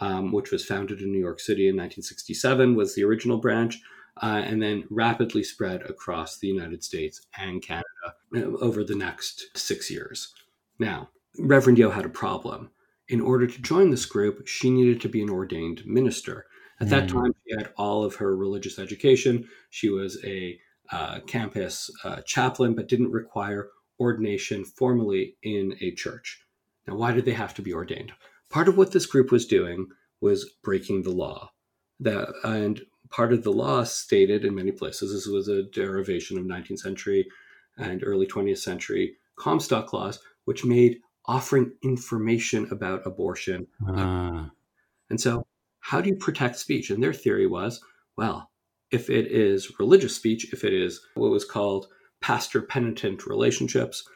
um, 0.00 0.30
which 0.32 0.52
was 0.52 0.64
founded 0.64 1.00
in 1.00 1.10
New 1.10 1.18
York 1.18 1.40
City 1.40 1.66
in 1.68 1.74
1967, 1.76 2.76
was 2.76 2.94
the 2.94 3.02
original 3.04 3.38
branch, 3.38 3.80
uh, 4.22 4.42
and 4.44 4.62
then 4.62 4.84
rapidly 4.90 5.42
spread 5.42 5.82
across 5.82 6.38
the 6.38 6.46
United 6.48 6.84
States 6.84 7.26
and 7.38 7.62
Canada 7.62 7.84
uh, 8.36 8.40
over 8.58 8.84
the 8.84 8.94
next 8.94 9.56
six 9.56 9.90
years. 9.90 10.34
Now, 10.78 11.08
Reverend 11.38 11.78
Yeo 11.78 11.90
had 11.90 12.04
a 12.04 12.10
problem. 12.10 12.70
In 13.08 13.20
order 13.20 13.46
to 13.46 13.62
join 13.62 13.90
this 13.90 14.04
group, 14.04 14.46
she 14.46 14.70
needed 14.70 15.00
to 15.00 15.08
be 15.08 15.22
an 15.22 15.30
ordained 15.30 15.82
minister. 15.86 16.46
At 16.80 16.90
that 16.90 17.08
Mm. 17.08 17.12
time, 17.14 17.32
she 17.46 17.54
had 17.56 17.72
all 17.76 18.04
of 18.04 18.16
her 18.16 18.36
religious 18.36 18.78
education. 18.78 19.48
She 19.70 19.88
was 19.88 20.22
a 20.24 20.60
uh, 20.92 21.20
campus 21.26 21.90
uh, 22.04 22.20
chaplain, 22.26 22.74
but 22.74 22.88
didn't 22.88 23.10
require 23.10 23.68
ordination 24.00 24.64
formally 24.64 25.36
in 25.42 25.76
a 25.80 25.92
church. 25.92 26.42
Now, 26.86 26.96
why 26.96 27.12
did 27.12 27.24
they 27.24 27.32
have 27.32 27.54
to 27.54 27.62
be 27.62 27.74
ordained? 27.74 28.12
Part 28.50 28.68
of 28.68 28.76
what 28.76 28.92
this 28.92 29.06
group 29.06 29.30
was 29.30 29.46
doing 29.46 29.88
was 30.20 30.54
breaking 30.62 31.02
the 31.02 31.10
law. 31.10 31.52
That 32.00 32.28
and 32.44 32.80
part 33.10 33.32
of 33.32 33.42
the 33.42 33.52
law 33.52 33.84
stated 33.84 34.44
in 34.44 34.54
many 34.54 34.72
places 34.72 35.12
this 35.12 35.26
was 35.26 35.48
a 35.48 35.64
derivation 35.64 36.38
of 36.38 36.44
19th 36.44 36.78
century 36.78 37.26
and 37.76 38.02
early 38.04 38.26
20th 38.26 38.58
century 38.58 39.16
Comstock 39.36 39.92
laws, 39.92 40.20
which 40.44 40.64
made 40.64 41.00
offering 41.26 41.72
information 41.82 42.66
about 42.70 43.06
abortion. 43.06 43.66
Ah. 43.86 44.50
And 45.10 45.20
so, 45.20 45.46
how 45.80 46.00
do 46.00 46.10
you 46.10 46.16
protect 46.16 46.56
speech? 46.56 46.90
And 46.90 47.02
their 47.02 47.12
theory 47.12 47.46
was, 47.46 47.80
well, 48.16 48.50
if 48.90 49.10
it 49.10 49.30
is 49.30 49.78
religious 49.78 50.16
speech, 50.16 50.52
if 50.52 50.64
it 50.64 50.72
is 50.72 51.00
what 51.14 51.30
was 51.30 51.44
called 51.44 51.86
pastor 52.20 52.62
penitent 52.62 53.26
relationships, 53.26 54.08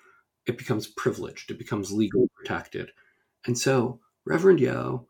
it 0.46 0.58
becomes 0.58 0.86
privileged, 0.86 1.50
it 1.50 1.58
becomes 1.58 1.92
legally 1.92 2.28
protected. 2.34 2.90
And 3.46 3.58
so 3.58 4.00
Reverend 4.24 4.60
Yeo 4.60 5.06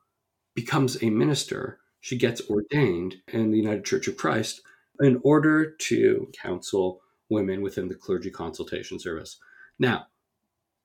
becomes 0.54 1.02
a 1.02 1.10
minister. 1.10 1.78
She 2.00 2.18
gets 2.18 2.42
ordained 2.48 3.16
in 3.28 3.50
the 3.50 3.58
United 3.58 3.84
Church 3.84 4.08
of 4.08 4.16
Christ 4.16 4.62
in 5.00 5.20
order 5.22 5.70
to 5.70 6.30
counsel 6.40 7.00
women 7.28 7.62
within 7.62 7.88
the 7.88 7.94
clergy 7.94 8.30
consultation 8.30 8.98
service. 8.98 9.38
Now, 9.78 10.06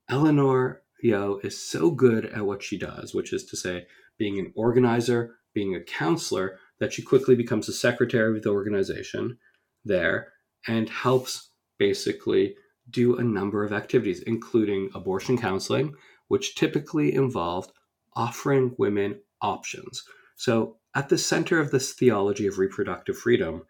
Elinor 0.10 0.82
Yeo 1.02 1.40
is 1.44 1.62
so 1.62 1.92
good 1.92 2.26
at 2.26 2.46
what 2.46 2.64
she 2.64 2.78
does, 2.78 3.14
which 3.14 3.34
is 3.34 3.46
to 3.46 3.58
say, 3.58 3.86
being 4.18 4.40
an 4.40 4.54
organizer, 4.56 5.36
being 5.54 5.76
a 5.76 5.84
counselor, 5.84 6.58
that 6.80 6.94
she 6.94 7.02
quickly 7.02 7.36
becomes 7.36 7.68
the 7.68 7.74
secretary 7.74 8.38
of 8.38 8.44
the 8.44 8.50
organization 8.50 9.38
there 9.84 10.34
and 10.68 10.90
helps 10.90 11.50
basically 11.78 12.56
do 12.90 13.18
a 13.18 13.24
number 13.24 13.64
of 13.64 13.74
activities, 13.74 14.22
including 14.22 14.90
abortion 14.94 15.38
counseling, 15.38 15.94
which 16.28 16.56
typically 16.56 17.14
involved 17.14 17.72
offering 18.14 18.76
women 18.78 19.20
options. 19.42 20.04
So, 20.36 20.78
at 20.96 21.10
the 21.10 21.18
center 21.18 21.60
of 21.60 21.72
this 21.72 21.94
theology 21.94 22.48
of 22.48 22.58
reproductive 22.58 23.18
freedom 23.18 23.64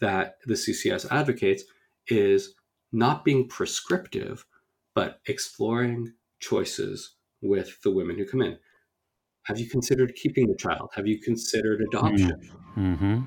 that 0.00 0.38
the 0.46 0.54
CCS 0.54 1.06
advocates 1.10 1.62
is 2.08 2.54
not 2.90 3.24
being 3.24 3.48
prescriptive, 3.48 4.44
but 4.94 5.20
exploring 5.26 6.12
choices 6.40 7.14
with 7.40 7.80
the 7.82 7.90
women 7.90 8.18
who 8.18 8.26
come 8.26 8.42
in. 8.42 8.58
Have 9.44 9.58
you 9.58 9.68
considered 9.68 10.14
keeping 10.14 10.48
the 10.48 10.56
child? 10.56 10.90
Have 10.94 11.06
you 11.06 11.20
considered 11.20 11.82
adoption? 11.88 12.50
Mm-hmm. 12.76 13.20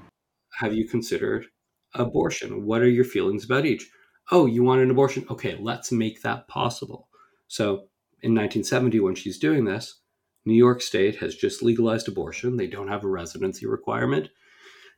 Have 0.59 0.73
you 0.73 0.87
considered 0.87 1.47
abortion? 1.93 2.65
What 2.65 2.81
are 2.81 2.89
your 2.89 3.03
feelings 3.03 3.45
about 3.45 3.65
each? 3.65 3.89
Oh, 4.31 4.45
you 4.45 4.63
want 4.63 4.81
an 4.81 4.91
abortion? 4.91 5.25
Okay, 5.29 5.55
let's 5.59 5.91
make 5.91 6.21
that 6.21 6.47
possible. 6.47 7.09
So 7.47 7.87
in 8.21 8.33
1970, 8.33 8.99
when 8.99 9.15
she's 9.15 9.37
doing 9.37 9.65
this, 9.65 9.99
New 10.45 10.55
York 10.55 10.81
State 10.81 11.17
has 11.17 11.35
just 11.35 11.61
legalized 11.61 12.07
abortion. 12.07 12.57
They 12.57 12.67
don't 12.67 12.87
have 12.87 13.03
a 13.03 13.09
residency 13.09 13.65
requirement. 13.65 14.29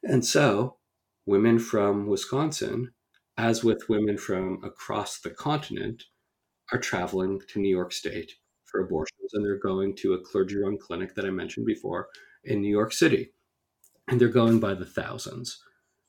And 0.03 0.25
so 0.25 0.77
women 1.25 1.59
from 1.59 2.07
Wisconsin, 2.07 2.91
as 3.37 3.63
with 3.63 3.89
women 3.89 4.17
from 4.17 4.61
across 4.63 5.19
the 5.19 5.29
continent, 5.29 6.05
are 6.71 6.79
traveling 6.79 7.41
to 7.49 7.59
New 7.59 7.69
York 7.69 7.93
State 7.93 8.33
for 8.65 8.81
abortions, 8.81 9.33
and 9.33 9.43
they're 9.43 9.59
going 9.59 9.95
to 9.95 10.13
a 10.13 10.21
clergy 10.21 10.57
run 10.57 10.77
clinic 10.77 11.15
that 11.15 11.25
I 11.25 11.29
mentioned 11.29 11.65
before 11.65 12.09
in 12.43 12.61
New 12.61 12.69
York 12.69 12.91
City. 12.91 13.31
And 14.07 14.19
they're 14.19 14.27
going 14.27 14.59
by 14.59 14.73
the 14.73 14.85
thousands. 14.85 15.59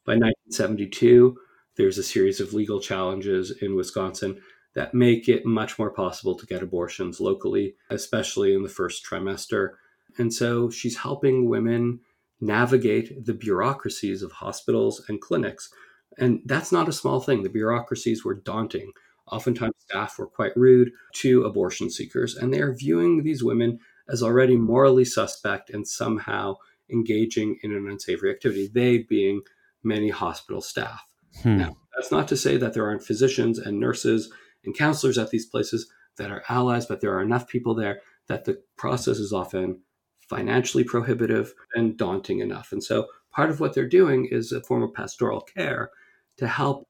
By 0.04 0.14
1972, 0.14 1.36
there's 1.78 1.96
a 1.96 2.02
series 2.02 2.40
of 2.40 2.52
legal 2.52 2.80
challenges 2.80 3.50
in 3.62 3.76
Wisconsin 3.76 4.40
that 4.74 4.92
make 4.92 5.28
it 5.28 5.46
much 5.46 5.78
more 5.78 5.90
possible 5.90 6.36
to 6.36 6.46
get 6.46 6.62
abortions 6.62 7.20
locally, 7.20 7.74
especially 7.88 8.52
in 8.52 8.62
the 8.62 8.68
first 8.68 9.06
trimester. 9.06 9.70
And 10.18 10.34
so 10.34 10.68
she's 10.70 10.98
helping 10.98 11.48
women 11.48 12.00
navigate 12.40 13.24
the 13.24 13.32
bureaucracies 13.32 14.22
of 14.22 14.32
hospitals 14.32 15.02
and 15.08 15.20
clinics. 15.20 15.70
And 16.18 16.40
that's 16.44 16.72
not 16.72 16.88
a 16.88 16.92
small 16.92 17.20
thing. 17.20 17.42
The 17.42 17.48
bureaucracies 17.48 18.24
were 18.24 18.34
daunting. 18.34 18.92
Oftentimes, 19.30 19.74
staff 19.78 20.18
were 20.18 20.26
quite 20.26 20.56
rude 20.56 20.90
to 21.14 21.44
abortion 21.44 21.90
seekers, 21.90 22.34
and 22.34 22.52
they 22.52 22.60
are 22.60 22.74
viewing 22.74 23.22
these 23.22 23.44
women 23.44 23.78
as 24.08 24.22
already 24.22 24.56
morally 24.56 25.04
suspect 25.04 25.70
and 25.70 25.86
somehow 25.86 26.56
engaging 26.90 27.58
in 27.62 27.72
an 27.72 27.88
unsavory 27.88 28.30
activity, 28.30 28.68
they 28.72 28.98
being 28.98 29.42
many 29.82 30.08
hospital 30.08 30.62
staff. 30.62 31.07
Hmm. 31.42 31.58
Now, 31.58 31.76
that's 31.94 32.10
not 32.10 32.28
to 32.28 32.36
say 32.36 32.56
that 32.56 32.74
there 32.74 32.86
aren't 32.86 33.02
physicians 33.02 33.58
and 33.58 33.80
nurses 33.80 34.30
and 34.64 34.76
counselors 34.76 35.18
at 35.18 35.30
these 35.30 35.46
places 35.46 35.90
that 36.16 36.30
are 36.30 36.44
allies, 36.48 36.86
but 36.86 37.00
there 37.00 37.14
are 37.16 37.22
enough 37.22 37.48
people 37.48 37.74
there 37.74 38.00
that 38.28 38.44
the 38.44 38.62
process 38.76 39.18
is 39.18 39.32
often 39.32 39.80
financially 40.28 40.84
prohibitive 40.84 41.54
and 41.74 41.96
daunting 41.96 42.40
enough. 42.40 42.70
And 42.72 42.84
so 42.84 43.06
part 43.32 43.50
of 43.50 43.60
what 43.60 43.74
they're 43.74 43.88
doing 43.88 44.28
is 44.30 44.52
a 44.52 44.60
form 44.60 44.82
of 44.82 44.92
pastoral 44.92 45.40
care 45.40 45.90
to 46.36 46.46
help 46.46 46.86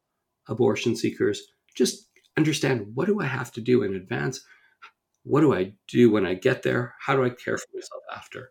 abortion 0.48 0.96
seekers 0.96 1.42
just 1.74 2.08
understand 2.36 2.86
what 2.94 3.06
do 3.06 3.20
I 3.20 3.26
have 3.26 3.52
to 3.52 3.60
do 3.60 3.82
in 3.82 3.94
advance? 3.94 4.40
What 5.22 5.42
do 5.42 5.54
I 5.54 5.74
do 5.86 6.10
when 6.10 6.26
I 6.26 6.34
get 6.34 6.62
there? 6.62 6.94
How 7.00 7.14
do 7.14 7.24
I 7.24 7.30
care 7.30 7.58
for 7.58 7.66
myself 7.74 8.02
after? 8.14 8.50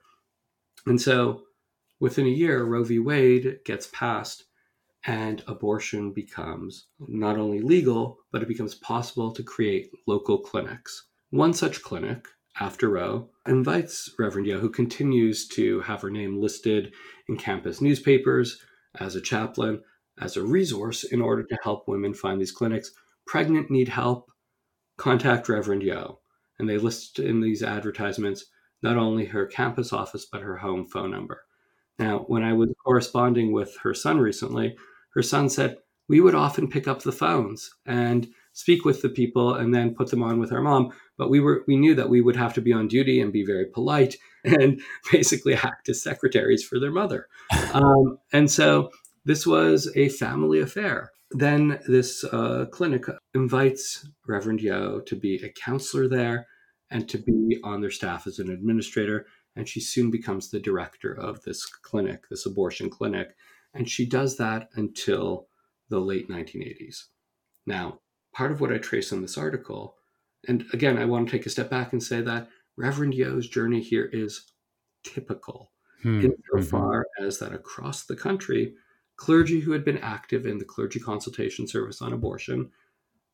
And 0.86 1.02
so 1.02 1.43
within 2.00 2.26
a 2.26 2.30
year, 2.30 2.63
Roe 2.63 2.84
v. 2.84 3.00
Wade 3.00 3.60
gets 3.65 3.88
passed 3.88 4.43
and 5.06 5.44
abortion 5.48 6.12
becomes 6.12 6.88
not 7.00 7.38
only 7.38 7.62
legal, 7.62 8.18
but 8.32 8.42
it 8.42 8.48
becomes 8.48 8.76
possible 8.76 9.32
to 9.32 9.44
create 9.44 9.92
local 10.06 10.40
clinics. 10.40 11.08
One 11.30 11.54
such 11.54 11.82
clinic, 11.82 12.28
after 12.60 12.90
Roe, 12.90 13.30
invites 13.46 14.14
Reverend 14.18 14.48
Yeo, 14.48 14.60
who 14.60 14.70
continues 14.70 15.48
to 15.50 15.82
have 15.82 16.02
her 16.02 16.10
name 16.10 16.42
listed 16.42 16.94
in 17.30 17.38
campus 17.38 17.82
newspapers 17.82 18.62
as 19.00 19.16
a 19.16 19.22
chaplain, 19.22 19.82
as 20.20 20.36
a 20.36 20.44
resource 20.44 21.04
in 21.04 21.22
order 21.22 21.44
to 21.44 21.58
help 21.64 21.88
women 21.88 22.14
find 22.14 22.42
these 22.42 22.52
clinics 22.52 22.92
pregnant 23.28 23.70
need 23.70 23.90
help, 23.90 24.32
contact 24.98 25.50
Reverend 25.50 25.84
Yeo. 25.84 26.20
And 26.58 26.68
they 26.68 26.78
list 26.78 27.20
in 27.20 27.42
these 27.42 27.62
advertisements 27.62 28.46
not 28.82 28.98
only 28.98 29.26
her 29.26 29.46
campus 29.46 29.94
office, 29.94 30.26
but 30.26 30.42
her 30.42 30.58
home 30.58 30.86
phone 30.86 31.12
number. 31.12 31.44
Now, 32.00 32.26
when 32.28 32.44
I 32.44 32.54
was 32.54 32.74
corresponding 32.84 33.52
with 33.52 33.76
her 33.84 33.94
son 33.94 34.20
recently, 34.20 34.76
her 35.14 35.24
son 35.24 35.50
said, 35.50 35.78
We 36.08 36.22
would 36.22 36.36
often 36.36 36.70
pick 36.70 36.88
up 36.88 37.02
the 37.02 37.12
phones 37.12 37.72
and 37.86 38.28
speak 38.58 38.86
with 38.86 39.04
the 39.04 39.10
people 39.10 39.54
and 39.54 39.74
then 39.74 39.94
put 39.94 40.10
them 40.10 40.24
on 40.24 40.40
with 40.40 40.52
our 40.52 40.62
mom. 40.62 40.92
But 41.18 41.30
we 41.30 41.40
were 41.40 41.64
we 41.68 41.78
knew 41.78 41.96
that 41.96 42.10
we 42.10 42.22
would 42.22 42.36
have 42.36 42.54
to 42.56 42.62
be 42.62 42.74
on 42.74 42.88
duty 42.88 43.22
and 43.22 43.32
be 43.32 43.46
very 43.46 43.66
polite 43.66 44.16
and 44.44 44.82
basically 45.12 45.54
act 45.54 45.90
as 45.90 46.02
secretaries 46.02 46.64
for 46.64 46.80
their 46.80 46.92
mother. 46.92 47.28
Um, 47.74 48.18
and 48.34 48.50
so 48.50 48.90
this 49.26 49.46
was 49.46 49.92
a 49.96 50.10
family 50.10 50.60
affair. 50.60 51.12
Then 51.32 51.80
this 51.88 52.24
uh, 52.24 52.66
clinic 52.72 53.06
invites 53.34 54.08
Reverend 54.28 54.62
Yeo 54.62 55.02
to 55.02 55.16
be 55.16 55.36
a 55.44 55.50
counselor 55.50 56.08
there 56.08 56.48
and 56.90 57.08
to 57.10 57.18
be 57.18 57.60
on 57.64 57.82
their 57.82 57.92
staff 57.92 58.28
as 58.28 58.40
an 58.40 58.50
administrator. 58.50 59.26
And 59.58 59.67
she 59.67 59.80
soon 59.80 60.12
becomes 60.12 60.50
the 60.50 60.60
director 60.60 61.12
of 61.13 61.41
this 61.43 61.65
clinic, 61.65 62.30
this 62.30 62.46
abortion 62.46 62.89
clinic. 62.89 63.36
And 63.74 63.89
she 63.89 64.06
does 64.06 64.38
that 64.38 64.70
until 64.76 65.48
the 65.89 66.00
late 66.00 66.30
1980s. 66.30 67.06
Now, 67.65 68.00
part 68.34 68.52
of 68.52 68.62
what 68.62 68.72
I 68.72 68.78
trace 68.78 69.12
in 69.12 69.22
this 69.22 69.38
article, 69.38 69.96
and 70.48 70.65
again, 70.74 70.98
I 70.98 71.06
want 71.06 71.28
to 71.28 71.32
take 71.32 71.46
a 71.46 71.50
step 71.50 71.70
back 71.70 71.91
and 71.91 72.02
say 72.02 72.22
that 72.22 72.50
Reverend 72.78 73.15
Yeo's 73.15 73.48
journey 73.48 73.82
here 73.82 74.10
is 74.13 74.52
typical 75.04 75.72
hmm. 76.04 76.26
insofar 76.26 77.06
mm-hmm. 77.20 77.26
as 77.26 77.39
that 77.39 77.54
across 77.54 78.06
the 78.06 78.15
country, 78.15 78.76
clergy 79.15 79.60
who 79.60 79.72
had 79.72 79.84
been 79.84 79.98
active 79.98 80.46
in 80.46 80.60
the 80.60 80.65
clergy 80.65 81.00
consultation 81.00 81.67
service 81.67 82.02
on 82.02 82.13
abortion 82.13 82.70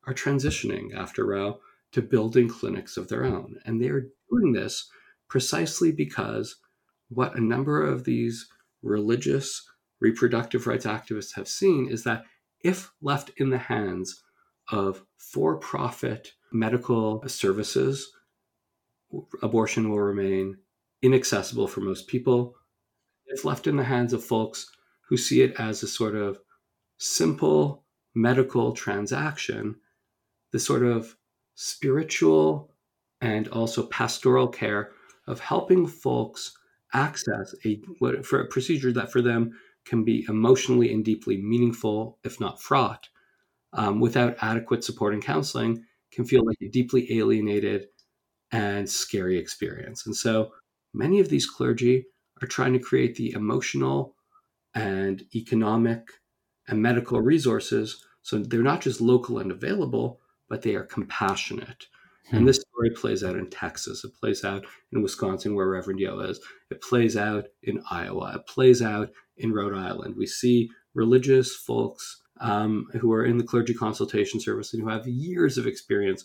are 0.06 0.14
transitioning 0.14 0.94
after 0.94 1.26
Roe 1.26 1.60
to 1.92 2.02
building 2.02 2.48
clinics 2.48 2.96
of 2.96 3.08
their 3.08 3.24
own. 3.24 3.56
And 3.64 3.80
they 3.80 3.88
are 3.88 4.08
doing 4.30 4.52
this 4.52 4.90
precisely 5.34 5.90
because 5.90 6.54
what 7.08 7.36
a 7.36 7.40
number 7.40 7.84
of 7.84 8.04
these 8.04 8.46
religious 8.82 9.68
reproductive 10.00 10.68
rights 10.68 10.86
activists 10.86 11.34
have 11.34 11.48
seen 11.48 11.88
is 11.90 12.04
that 12.04 12.22
if 12.60 12.92
left 13.02 13.32
in 13.38 13.50
the 13.50 13.58
hands 13.58 14.22
of 14.70 15.02
for 15.18 15.56
profit 15.56 16.30
medical 16.52 17.20
services, 17.26 18.12
abortion 19.42 19.90
will 19.90 19.98
remain 19.98 20.56
inaccessible 21.02 21.66
for 21.66 21.80
most 21.80 22.06
people. 22.06 22.54
If 23.26 23.44
left 23.44 23.66
in 23.66 23.76
the 23.76 23.82
hands 23.82 24.12
of 24.12 24.22
folks 24.22 24.70
who 25.08 25.16
see 25.16 25.42
it 25.42 25.58
as 25.58 25.82
a 25.82 25.88
sort 25.88 26.14
of 26.14 26.38
simple 26.98 27.84
medical 28.14 28.70
transaction, 28.70 29.74
the 30.52 30.60
sort 30.60 30.84
of 30.84 31.16
spiritual 31.56 32.70
and 33.20 33.48
also 33.48 33.82
pastoral 33.82 34.46
care 34.46 34.92
of 35.26 35.40
helping 35.40 35.86
folks 35.86 36.56
access 36.92 37.54
a 37.64 37.80
for 38.22 38.40
a 38.40 38.48
procedure 38.48 38.92
that 38.92 39.10
for 39.10 39.22
them 39.22 39.58
can 39.84 40.04
be 40.04 40.24
emotionally 40.28 40.92
and 40.92 41.04
deeply 41.04 41.36
meaningful, 41.36 42.18
if 42.24 42.40
not 42.40 42.62
fraught, 42.62 43.08
um, 43.72 44.00
without 44.00 44.36
adequate 44.40 44.82
support 44.82 45.12
and 45.12 45.22
counseling, 45.22 45.84
can 46.12 46.24
feel 46.24 46.44
like 46.46 46.56
a 46.62 46.68
deeply 46.68 47.18
alienated 47.18 47.86
and 48.52 48.88
scary 48.88 49.36
experience. 49.36 50.06
And 50.06 50.16
so 50.16 50.52
many 50.94 51.20
of 51.20 51.28
these 51.28 51.46
clergy 51.46 52.06
are 52.40 52.46
trying 52.46 52.72
to 52.72 52.78
create 52.78 53.16
the 53.16 53.32
emotional 53.32 54.14
and 54.74 55.24
economic 55.34 56.08
and 56.68 56.80
medical 56.80 57.20
resources. 57.20 58.04
So 58.22 58.38
they're 58.38 58.62
not 58.62 58.80
just 58.80 59.00
local 59.00 59.38
and 59.38 59.50
available, 59.50 60.20
but 60.48 60.62
they 60.62 60.74
are 60.76 60.84
compassionate. 60.84 61.86
Hmm. 62.30 62.36
And 62.36 62.48
this 62.48 62.60
story 62.60 62.90
plays 62.90 63.22
out 63.22 63.36
in 63.36 63.50
Texas. 63.50 64.04
It 64.04 64.14
plays 64.18 64.44
out 64.44 64.64
in 64.92 65.02
Wisconsin, 65.02 65.54
where 65.54 65.68
Reverend 65.68 66.00
Yeo 66.00 66.20
is. 66.20 66.40
It 66.70 66.82
plays 66.82 67.16
out 67.16 67.46
in 67.62 67.82
Iowa. 67.90 68.36
It 68.36 68.46
plays 68.46 68.82
out 68.82 69.10
in 69.36 69.52
Rhode 69.52 69.76
Island. 69.76 70.14
We 70.16 70.26
see 70.26 70.70
religious 70.94 71.54
folks 71.54 72.22
um, 72.40 72.86
who 73.00 73.12
are 73.12 73.24
in 73.24 73.38
the 73.38 73.44
clergy 73.44 73.74
consultation 73.74 74.40
service 74.40 74.72
and 74.72 74.82
who 74.82 74.88
have 74.88 75.06
years 75.06 75.58
of 75.58 75.66
experience 75.66 76.24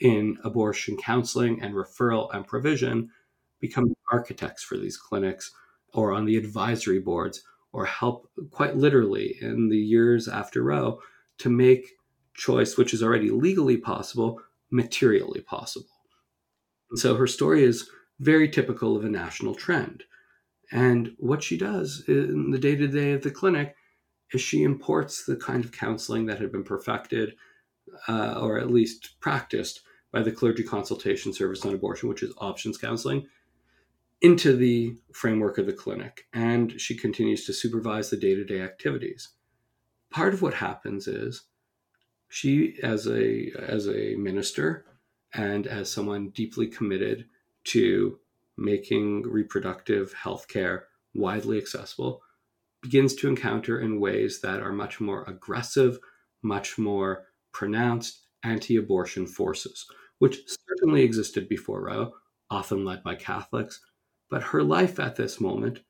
in 0.00 0.36
abortion 0.44 0.96
counseling 0.96 1.60
and 1.62 1.74
referral 1.74 2.32
and 2.32 2.46
provision 2.46 3.10
become 3.60 3.92
architects 4.12 4.62
for 4.62 4.76
these 4.76 4.96
clinics 4.96 5.52
or 5.92 6.12
on 6.12 6.24
the 6.24 6.36
advisory 6.36 7.00
boards 7.00 7.42
or 7.72 7.84
help 7.84 8.30
quite 8.50 8.76
literally 8.76 9.36
in 9.40 9.68
the 9.68 9.76
years 9.78 10.28
after 10.28 10.62
Roe 10.62 11.00
to 11.38 11.50
make 11.50 11.88
choice, 12.34 12.76
which 12.76 12.94
is 12.94 13.02
already 13.02 13.30
legally 13.30 13.76
possible, 13.76 14.40
materially 14.70 15.40
possible. 15.40 15.88
And 16.90 16.98
so 16.98 17.16
her 17.16 17.26
story 17.26 17.64
is 17.64 17.88
very 18.20 18.48
typical 18.48 18.96
of 18.96 19.04
a 19.04 19.08
national 19.08 19.54
trend. 19.54 20.04
And 20.70 21.14
what 21.18 21.42
she 21.42 21.56
does 21.56 22.04
in 22.08 22.50
the 22.50 22.58
day 22.58 22.76
to 22.76 22.88
day 22.88 23.12
of 23.12 23.22
the 23.22 23.30
clinic 23.30 23.74
is 24.32 24.40
she 24.40 24.62
imports 24.62 25.24
the 25.24 25.36
kind 25.36 25.64
of 25.64 25.72
counseling 25.72 26.26
that 26.26 26.40
had 26.40 26.52
been 26.52 26.64
perfected 26.64 27.34
uh, 28.06 28.38
or 28.40 28.58
at 28.58 28.70
least 28.70 29.18
practiced 29.20 29.80
by 30.12 30.22
the 30.22 30.32
Clergy 30.32 30.62
Consultation 30.62 31.32
Service 31.32 31.64
on 31.64 31.74
Abortion, 31.74 32.08
which 32.08 32.22
is 32.22 32.34
options 32.38 32.78
counseling, 32.78 33.26
into 34.20 34.56
the 34.56 34.96
framework 35.12 35.58
of 35.58 35.66
the 35.66 35.72
clinic. 35.72 36.26
And 36.32 36.78
she 36.80 36.96
continues 36.96 37.44
to 37.46 37.52
supervise 37.52 38.10
the 38.10 38.16
day 38.16 38.34
to 38.34 38.44
day 38.44 38.60
activities. 38.60 39.30
Part 40.10 40.34
of 40.34 40.42
what 40.42 40.54
happens 40.54 41.06
is 41.06 41.44
she, 42.28 42.78
as 42.82 43.06
a, 43.06 43.50
as 43.58 43.88
a 43.88 44.14
minister 44.16 44.84
and 45.34 45.66
as 45.66 45.90
someone 45.90 46.30
deeply 46.30 46.66
committed 46.66 47.26
to 47.64 48.18
making 48.56 49.22
reproductive 49.22 50.12
health 50.12 50.48
care 50.48 50.86
widely 51.14 51.58
accessible, 51.58 52.22
begins 52.82 53.14
to 53.14 53.28
encounter 53.28 53.80
in 53.80 54.00
ways 54.00 54.40
that 54.40 54.60
are 54.60 54.72
much 54.72 55.00
more 55.00 55.24
aggressive, 55.24 55.98
much 56.42 56.78
more 56.78 57.26
pronounced 57.52 58.26
anti 58.42 58.76
abortion 58.76 59.26
forces, 59.26 59.86
which 60.18 60.38
certainly 60.68 61.02
existed 61.02 61.48
before 61.48 61.82
Roe, 61.82 62.12
often 62.50 62.84
led 62.84 63.02
by 63.02 63.14
Catholics. 63.14 63.80
But 64.30 64.42
her 64.42 64.62
life 64.62 65.00
at 65.00 65.16
this 65.16 65.40
moment 65.40 65.80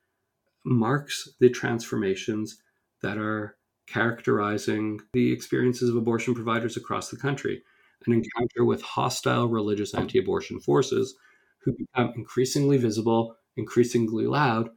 marks 0.65 1.29
the 1.39 1.49
transformations 1.49 2.61
that 3.01 3.17
are 3.17 3.57
characterizing 3.91 4.99
the 5.13 5.31
experiences 5.31 5.89
of 5.89 5.95
abortion 5.95 6.35
providers 6.35 6.77
across 6.77 7.09
the 7.09 7.17
country 7.17 7.63
an 8.05 8.13
encounter 8.13 8.63
with 8.63 8.81
hostile 8.81 9.47
religious 9.47 9.93
anti 9.93 10.19
abortion 10.19 10.59
forces 10.59 11.15
who 11.63 11.73
become 11.73 12.13
increasingly 12.15 12.77
visible, 12.77 13.35
increasingly 13.57 14.25
loud, 14.25 14.69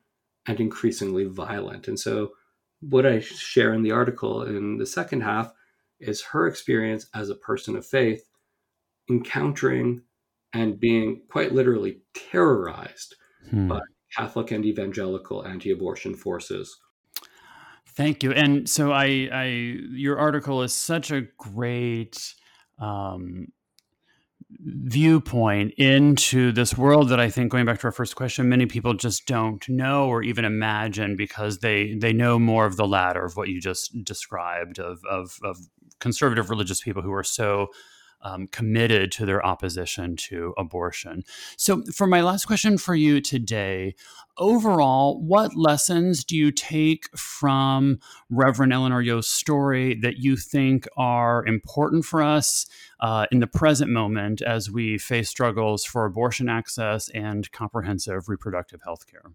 and 0.46 0.58
increasingly 0.58 1.24
violent. 1.24 1.86
And 1.86 1.98
so, 1.98 2.32
what 2.80 3.06
I 3.06 3.20
share 3.20 3.72
in 3.72 3.82
the 3.82 3.92
article 3.92 4.42
in 4.42 4.78
the 4.78 4.86
second 4.86 5.20
half 5.20 5.52
is 6.00 6.20
her 6.22 6.48
experience 6.48 7.06
as 7.14 7.30
a 7.30 7.36
person 7.36 7.76
of 7.76 7.86
faith 7.86 8.28
encountering 9.08 10.02
and 10.52 10.80
being 10.80 11.22
quite 11.30 11.52
literally 11.52 12.00
terrorized 12.14 13.14
hmm. 13.48 13.68
by 13.68 13.80
Catholic 14.16 14.50
and 14.50 14.64
evangelical 14.64 15.46
anti-abortion 15.46 16.14
forces. 16.14 16.76
Thank 17.94 18.22
you. 18.22 18.32
And 18.32 18.68
so 18.68 18.92
I, 18.92 19.28
I 19.32 19.44
your 19.90 20.18
article 20.18 20.62
is 20.62 20.74
such 20.74 21.10
a 21.10 21.22
great 21.38 22.34
um, 22.78 23.48
viewpoint 24.60 25.74
into 25.76 26.52
this 26.52 26.76
world 26.76 27.08
that 27.10 27.20
I 27.20 27.28
think 27.28 27.50
going 27.50 27.66
back 27.66 27.80
to 27.80 27.86
our 27.86 27.92
first 27.92 28.16
question, 28.16 28.48
many 28.48 28.66
people 28.66 28.94
just 28.94 29.26
don't 29.26 29.66
know 29.68 30.08
or 30.08 30.22
even 30.22 30.44
imagine 30.44 31.16
because 31.16 31.58
they 31.58 31.94
they 31.94 32.12
know 32.12 32.38
more 32.38 32.66
of 32.66 32.76
the 32.76 32.86
latter 32.86 33.24
of 33.24 33.36
what 33.36 33.48
you 33.48 33.60
just 33.60 34.04
described 34.04 34.78
of 34.78 35.02
of, 35.10 35.38
of 35.42 35.58
conservative 36.00 36.50
religious 36.50 36.80
people 36.80 37.02
who 37.02 37.12
are 37.12 37.24
so 37.24 37.68
um, 38.22 38.46
committed 38.48 39.12
to 39.12 39.26
their 39.26 39.44
opposition 39.44 40.16
to 40.16 40.54
abortion. 40.56 41.24
So, 41.56 41.82
for 41.94 42.06
my 42.06 42.20
last 42.20 42.46
question 42.46 42.78
for 42.78 42.94
you 42.94 43.20
today, 43.20 43.94
overall, 44.38 45.20
what 45.20 45.56
lessons 45.56 46.24
do 46.24 46.36
you 46.36 46.50
take 46.50 47.08
from 47.16 47.98
Reverend 48.30 48.72
Elinor 48.72 49.02
Yeo's 49.02 49.28
story 49.28 49.94
that 49.96 50.18
you 50.18 50.36
think 50.36 50.86
are 50.96 51.44
important 51.46 52.04
for 52.04 52.22
us 52.22 52.66
uh, 53.00 53.26
in 53.32 53.40
the 53.40 53.46
present 53.46 53.90
moment 53.90 54.42
as 54.42 54.70
we 54.70 54.98
face 54.98 55.28
struggles 55.28 55.84
for 55.84 56.04
abortion 56.04 56.48
access 56.48 57.08
and 57.10 57.50
comprehensive 57.52 58.28
reproductive 58.28 58.80
health 58.84 59.06
care? 59.06 59.32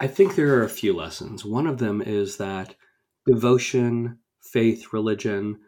I 0.00 0.06
think 0.06 0.36
there 0.36 0.54
are 0.54 0.62
a 0.62 0.68
few 0.68 0.94
lessons. 0.94 1.44
One 1.44 1.66
of 1.66 1.78
them 1.78 2.00
is 2.00 2.36
that 2.36 2.76
devotion, 3.26 4.18
faith, 4.40 4.92
religion, 4.92 5.58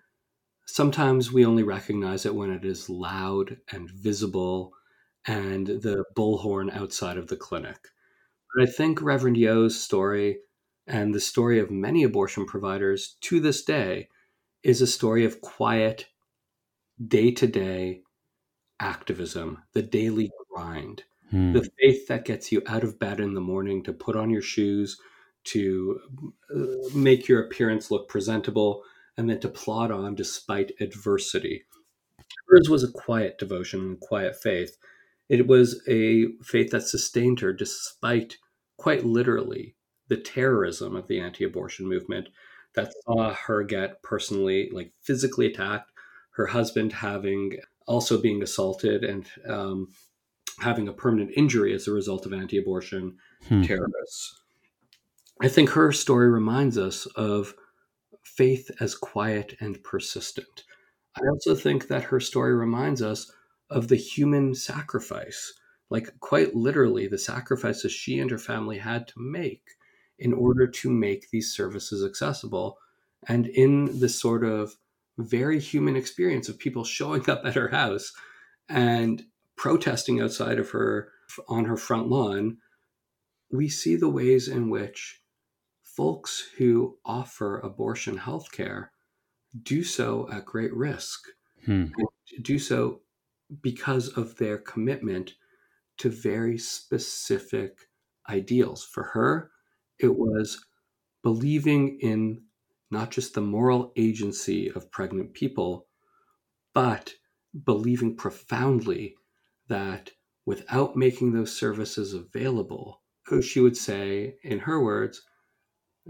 sometimes 0.71 1.33
we 1.33 1.45
only 1.45 1.63
recognize 1.63 2.25
it 2.25 2.35
when 2.35 2.51
it 2.51 2.65
is 2.65 2.89
loud 2.89 3.57
and 3.73 3.91
visible 3.91 4.73
and 5.27 5.67
the 5.67 6.05
bullhorn 6.17 6.75
outside 6.75 7.17
of 7.17 7.29
the 7.29 7.37
clinic. 7.37 7.89
But 8.55 8.69
I 8.69 8.71
think 8.71 9.03
Reverend 9.03 9.37
Yeo's 9.37 9.81
story 9.81 10.39
and 10.87 11.15
the 11.15 11.21
story 11.21 11.59
of 11.59 11.71
many 11.71 12.03
abortion 12.03 12.47
providers 12.47 13.17
to 13.23 13.41
this 13.41 13.63
day 13.65 14.09
is 14.63 14.81
a 14.81 14.87
story 14.87 15.25
of 15.25 15.41
quiet, 15.41 16.07
day 17.07 17.31
to 17.33 17.47
day 17.47 18.03
activism, 18.81 19.59
the 19.73 19.83
daily 19.83 20.31
grind, 20.51 21.05
hmm. 21.31 21.53
the 21.53 21.69
faith 21.81 22.09
that 22.09 22.25
gets 22.25 22.51
you 22.51 22.63
out 22.67 22.83
of 22.83 22.99
bed 22.99 23.21
in 23.21 23.35
the 23.35 23.41
morning 23.41 23.83
to 23.85 23.93
put 23.93 24.17
on 24.17 24.31
your 24.31 24.43
shoes, 24.43 24.99
to 25.45 26.01
uh, 26.55 26.89
make 26.95 27.29
your 27.29 27.43
appearance 27.43 27.91
look 27.91 28.09
presentable, 28.09 28.83
and 29.17 29.29
then 29.29 29.41
to 29.41 29.49
plod 29.49 29.91
on 29.91 30.15
despite 30.15 30.73
adversity. 30.81 31.65
Hers 32.49 32.69
was 32.69 32.85
a 32.85 32.93
quiet 32.93 33.39
devotion 33.39 33.81
and 33.81 34.01
quiet 34.01 34.37
faith. 34.41 34.77
It 35.29 35.47
was 35.47 35.81
a 35.89 36.33
faith 36.43 36.71
that 36.71 36.83
sustained 36.83 37.41
her 37.41 37.53
despite, 37.53 38.39
quite 38.77 39.05
literally, 39.05 39.77
the 40.09 40.17
terrorism 40.17 40.97
of 40.97 41.07
the 41.07 41.21
anti 41.21 41.45
abortion 41.45 41.89
movement 41.89 42.29
that 42.75 42.93
saw 43.05 43.33
her 43.35 43.63
get 43.63 44.03
personally, 44.03 44.69
like 44.73 44.93
physically 45.03 45.47
attacked, 45.47 45.91
her 46.33 46.47
husband 46.47 46.93
having 46.93 47.59
also 47.87 48.21
being 48.21 48.43
assaulted 48.43 49.05
and 49.05 49.27
um, 49.49 49.89
having 50.61 50.89
a 50.89 50.93
permanent 50.93 51.31
injury 51.37 51.75
as 51.75 51.89
a 51.89 51.93
result 51.93 52.27
of 52.27 52.33
anti 52.33 52.59
abortion 52.59 53.17
hmm. 53.49 53.63
terrorists. 53.63 54.41
I 55.41 55.49
think 55.49 55.71
her 55.71 55.91
story 55.93 56.29
reminds 56.29 56.77
us 56.77 57.07
of 57.07 57.55
faith 58.23 58.71
as 58.81 58.95
quiet 58.95 59.57
and 59.61 59.83
persistent. 59.83 60.65
I 61.17 61.27
also 61.29 61.55
think 61.55 61.89
that 61.89 62.05
her 62.05 62.21
story 62.21 62.55
reminds 62.55 63.03
us 63.03 63.31
of 63.69 63.89
the 63.89 63.97
human 63.97 64.55
sacrifice, 64.55 65.53
like 65.91 66.19
quite 66.21 66.55
literally, 66.55 67.07
the 67.07 67.19
sacrifices 67.19 67.93
she 67.93 68.19
and 68.19 68.31
her 68.31 68.39
family 68.39 68.79
had 68.79 69.09
to 69.09 69.15
make 69.17 69.63
in 70.19 70.33
order 70.33 70.67
to 70.67 70.91
make 70.91 71.31
these 71.31 71.53
services 71.53 72.05
accessible. 72.05 72.79
And 73.27 73.47
in 73.47 74.01
the 74.01 74.09
sort 74.09 74.45
of 74.45 74.77
very 75.19 75.61
human 75.61 75.97
experience 75.97 76.49
of 76.49 76.59
people 76.59 76.85
showing 76.85 77.29
up 77.29 77.43
at 77.45 77.55
her 77.55 77.69
house 77.69 78.13
and 78.69 79.25
protesting 79.57 80.21
outside 80.21 80.59
of 80.59 80.71
her 80.71 81.11
on 81.49 81.65
her 81.65 81.77
front 81.77 82.09
lawn, 82.09 82.59
we 83.53 83.69
see 83.69 83.97
the 83.97 84.09
ways 84.09 84.49
in 84.49 84.71
which 84.71 85.20
folks 85.97 86.49
who 86.59 86.99
offer 87.05 87.59
abortion 87.59 88.17
health 88.17 88.53
care 88.53 88.93
do 89.63 89.83
so 89.83 90.29
at 90.31 90.45
great 90.45 90.75
risk. 90.75 91.21
Hmm. 91.67 91.87
do 92.43 92.59
so 92.59 93.03
because 93.61 94.09
of 94.09 94.37
their 94.37 94.57
commitment 94.57 95.35
to 95.99 96.09
very 96.09 96.57
specific 96.57 97.89
ideals. 98.29 98.85
For 98.85 99.03
her, 99.05 99.51
it 99.99 100.17
was 100.17 100.65
believing 101.23 101.99
in 102.01 102.45
not 102.91 103.11
just 103.11 103.35
the 103.35 103.41
moral 103.43 103.93
agency 103.97 104.71
of 104.71 104.91
pregnant 104.91 105.35
people, 105.35 105.87
but 106.73 107.15
believing 107.65 108.17
profoundly 108.17 109.17
that 109.69 110.13
without 110.47 110.97
making 110.97 111.33
those 111.33 111.57
services 111.57 112.15
available, 112.15 113.03
she 113.43 113.61
would 113.61 113.77
say, 113.77 114.37
in 114.43 114.61
her 114.61 114.83
words, 114.83 115.23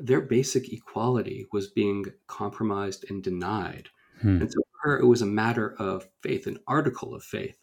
their 0.03 0.21
basic 0.21 0.73
equality 0.73 1.47
was 1.53 1.69
being 1.69 2.07
compromised 2.27 3.05
and 3.11 3.23
denied. 3.23 3.89
Hmm. 4.21 4.43
And 4.43 4.53
so 4.53 4.61
for 4.73 4.91
her, 4.91 4.99
it 4.99 5.07
was 5.07 5.23
a 5.23 5.27
matter 5.27 5.75
of 5.79 6.09
faith, 6.23 6.47
an 6.47 6.59
article 6.67 7.15
of 7.15 7.23
faith, 7.23 7.57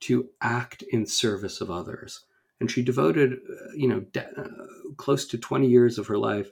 to 0.00 0.30
act 0.40 0.82
in 0.90 1.06
service 1.06 1.60
of 1.60 1.70
others. 1.70 2.24
And 2.60 2.70
she 2.70 2.82
devoted, 2.82 3.32
uh, 3.32 3.72
you 3.74 3.88
know, 3.88 4.00
de- 4.00 4.40
uh, 4.40 4.48
close 4.96 5.26
to 5.28 5.38
20 5.38 5.66
years 5.66 5.98
of 5.98 6.06
her 6.06 6.18
life 6.18 6.50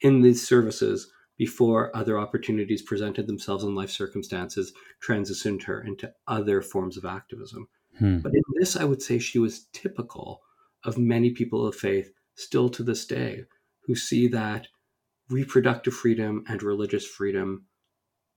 in 0.00 0.22
these 0.22 0.46
services 0.46 1.10
before 1.36 1.94
other 1.96 2.18
opportunities 2.18 2.82
presented 2.82 3.26
themselves 3.26 3.64
in 3.64 3.74
life 3.74 3.90
circumstances, 3.90 4.72
transitioned 5.06 5.64
her 5.64 5.82
into 5.82 6.12
other 6.26 6.62
forms 6.62 6.96
of 6.96 7.04
activism. 7.04 7.68
Hmm. 7.98 8.18
But 8.18 8.34
in 8.34 8.42
this, 8.58 8.76
I 8.76 8.84
would 8.84 9.02
say 9.02 9.18
she 9.18 9.38
was 9.38 9.66
typical 9.72 10.42
of 10.84 10.98
many 10.98 11.30
people 11.30 11.66
of 11.66 11.74
faith 11.74 12.12
still 12.34 12.68
to 12.70 12.82
this 12.82 13.06
day 13.06 13.44
who 13.86 13.94
see 13.94 14.28
that 14.28 14.68
reproductive 15.30 15.94
freedom 15.94 16.44
and 16.48 16.62
religious 16.62 17.06
freedom 17.06 17.66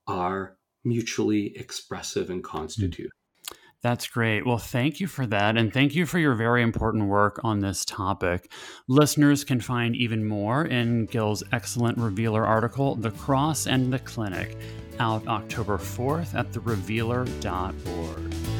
are 0.06 0.56
mutually 0.84 1.56
expressive 1.56 2.30
and 2.30 2.44
constitute. 2.44 3.10
That's 3.82 4.08
great. 4.08 4.46
Well, 4.46 4.58
thank 4.58 5.00
you 5.00 5.06
for 5.06 5.26
that. 5.26 5.56
And 5.56 5.72
thank 5.72 5.94
you 5.94 6.06
for 6.06 6.18
your 6.18 6.34
very 6.34 6.62
important 6.62 7.08
work 7.08 7.40
on 7.44 7.60
this 7.60 7.84
topic. 7.84 8.50
Listeners 8.88 9.44
can 9.44 9.60
find 9.60 9.94
even 9.94 10.26
more 10.26 10.64
in 10.64 11.06
Gill's 11.06 11.44
excellent 11.52 11.98
Revealer 11.98 12.44
article, 12.44 12.96
The 12.96 13.12
Cross 13.12 13.66
and 13.66 13.92
the 13.92 14.00
Clinic, 14.00 14.56
out 14.98 15.26
October 15.28 15.76
4th 15.76 16.34
at 16.34 16.50
therevealer.org. 16.52 18.55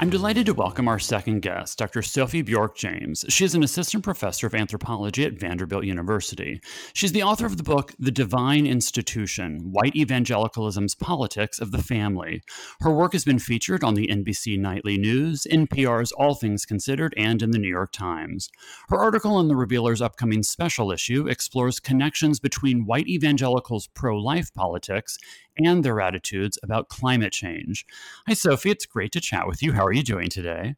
I'm 0.00 0.10
delighted 0.10 0.46
to 0.46 0.54
welcome 0.54 0.86
our 0.86 1.00
second 1.00 1.40
guest, 1.40 1.76
Dr. 1.76 2.02
Sophie 2.02 2.42
Bjork 2.42 2.76
James. 2.76 3.24
She 3.28 3.44
is 3.44 3.56
an 3.56 3.64
assistant 3.64 4.04
professor 4.04 4.46
of 4.46 4.54
anthropology 4.54 5.24
at 5.24 5.32
Vanderbilt 5.32 5.82
University. 5.82 6.60
She's 6.92 7.10
the 7.10 7.24
author 7.24 7.46
of 7.46 7.56
the 7.56 7.64
book 7.64 7.94
The 7.98 8.12
Divine 8.12 8.64
Institution 8.64 9.72
White 9.72 9.96
Evangelicalism's 9.96 10.94
Politics 10.94 11.58
of 11.58 11.72
the 11.72 11.82
Family. 11.82 12.42
Her 12.78 12.92
work 12.92 13.12
has 13.12 13.24
been 13.24 13.40
featured 13.40 13.82
on 13.82 13.94
the 13.94 14.06
NBC 14.06 14.56
Nightly 14.56 14.98
News, 14.98 15.48
NPR's 15.50 16.12
All 16.12 16.36
Things 16.36 16.64
Considered, 16.64 17.12
and 17.16 17.42
in 17.42 17.50
the 17.50 17.58
New 17.58 17.68
York 17.68 17.90
Times. 17.90 18.50
Her 18.90 18.98
article 18.98 19.40
in 19.40 19.48
the 19.48 19.56
Revealer's 19.56 20.00
upcoming 20.00 20.44
special 20.44 20.92
issue 20.92 21.26
explores 21.26 21.80
connections 21.80 22.38
between 22.38 22.86
white 22.86 23.08
evangelicals' 23.08 23.88
pro 23.88 24.16
life 24.16 24.54
politics 24.54 25.18
and 25.58 25.84
their 25.84 26.00
attitudes 26.00 26.58
about 26.62 26.88
climate 26.88 27.32
change. 27.32 27.84
Hi, 28.26 28.34
Sophie. 28.34 28.70
It's 28.70 28.86
great 28.86 29.12
to 29.12 29.20
chat 29.20 29.46
with 29.46 29.62
you. 29.62 29.72
How 29.72 29.84
are 29.84 29.92
you 29.92 30.02
doing 30.02 30.28
today? 30.28 30.76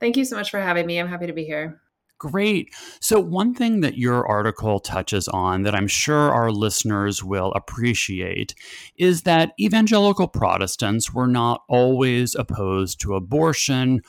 Thank 0.00 0.16
you 0.16 0.24
so 0.24 0.36
much 0.36 0.50
for 0.50 0.60
having 0.60 0.86
me. 0.86 0.98
I'm 0.98 1.08
happy 1.08 1.26
to 1.26 1.32
be 1.32 1.44
here. 1.44 1.80
Great. 2.20 2.74
So, 3.00 3.18
one 3.18 3.54
thing 3.54 3.80
that 3.80 3.96
your 3.96 4.26
article 4.26 4.78
touches 4.78 5.26
on 5.28 5.62
that 5.62 5.74
I'm 5.74 5.88
sure 5.88 6.30
our 6.30 6.52
listeners 6.52 7.24
will 7.24 7.50
appreciate 7.52 8.54
is 8.98 9.22
that 9.22 9.52
evangelical 9.58 10.28
Protestants 10.28 11.14
were 11.14 11.26
not 11.26 11.62
always 11.66 12.34
opposed 12.34 13.00
to 13.00 13.14
abortion 13.14 14.02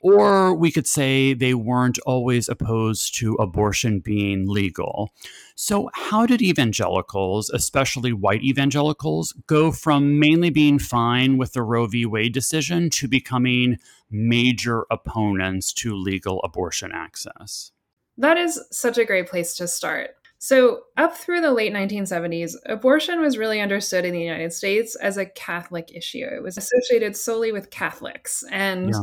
or 0.00 0.54
we 0.54 0.70
could 0.70 0.86
say 0.86 1.34
they 1.34 1.54
weren't 1.54 1.98
always 2.06 2.48
opposed 2.48 3.14
to 3.16 3.34
abortion 3.34 4.00
being 4.00 4.48
legal. 4.48 5.12
So, 5.54 5.90
how 5.94 6.26
did 6.26 6.40
evangelicals, 6.40 7.50
especially 7.50 8.12
white 8.12 8.42
evangelicals, 8.42 9.32
go 9.46 9.72
from 9.72 10.18
mainly 10.18 10.50
being 10.50 10.78
fine 10.78 11.36
with 11.36 11.52
the 11.52 11.62
Roe 11.62 11.86
v. 11.86 12.06
Wade 12.06 12.32
decision 12.32 12.90
to 12.90 13.08
becoming 13.08 13.78
major 14.10 14.86
opponents 14.90 15.72
to 15.74 15.94
legal 15.94 16.40
abortion 16.42 16.92
access? 16.92 17.72
That 18.16 18.36
is 18.36 18.60
such 18.70 18.98
a 18.98 19.04
great 19.04 19.28
place 19.28 19.54
to 19.56 19.66
start. 19.66 20.10
So, 20.40 20.82
up 20.96 21.16
through 21.16 21.40
the 21.40 21.52
late 21.52 21.72
1970s, 21.72 22.54
abortion 22.66 23.20
was 23.20 23.36
really 23.36 23.60
understood 23.60 24.04
in 24.04 24.12
the 24.12 24.22
United 24.22 24.52
States 24.52 24.94
as 24.94 25.16
a 25.16 25.26
Catholic 25.26 25.90
issue. 25.92 26.24
It 26.24 26.44
was 26.44 26.56
associated 26.56 27.16
solely 27.16 27.50
with 27.50 27.70
Catholics. 27.70 28.44
And 28.52 28.90
yeah 28.90 29.00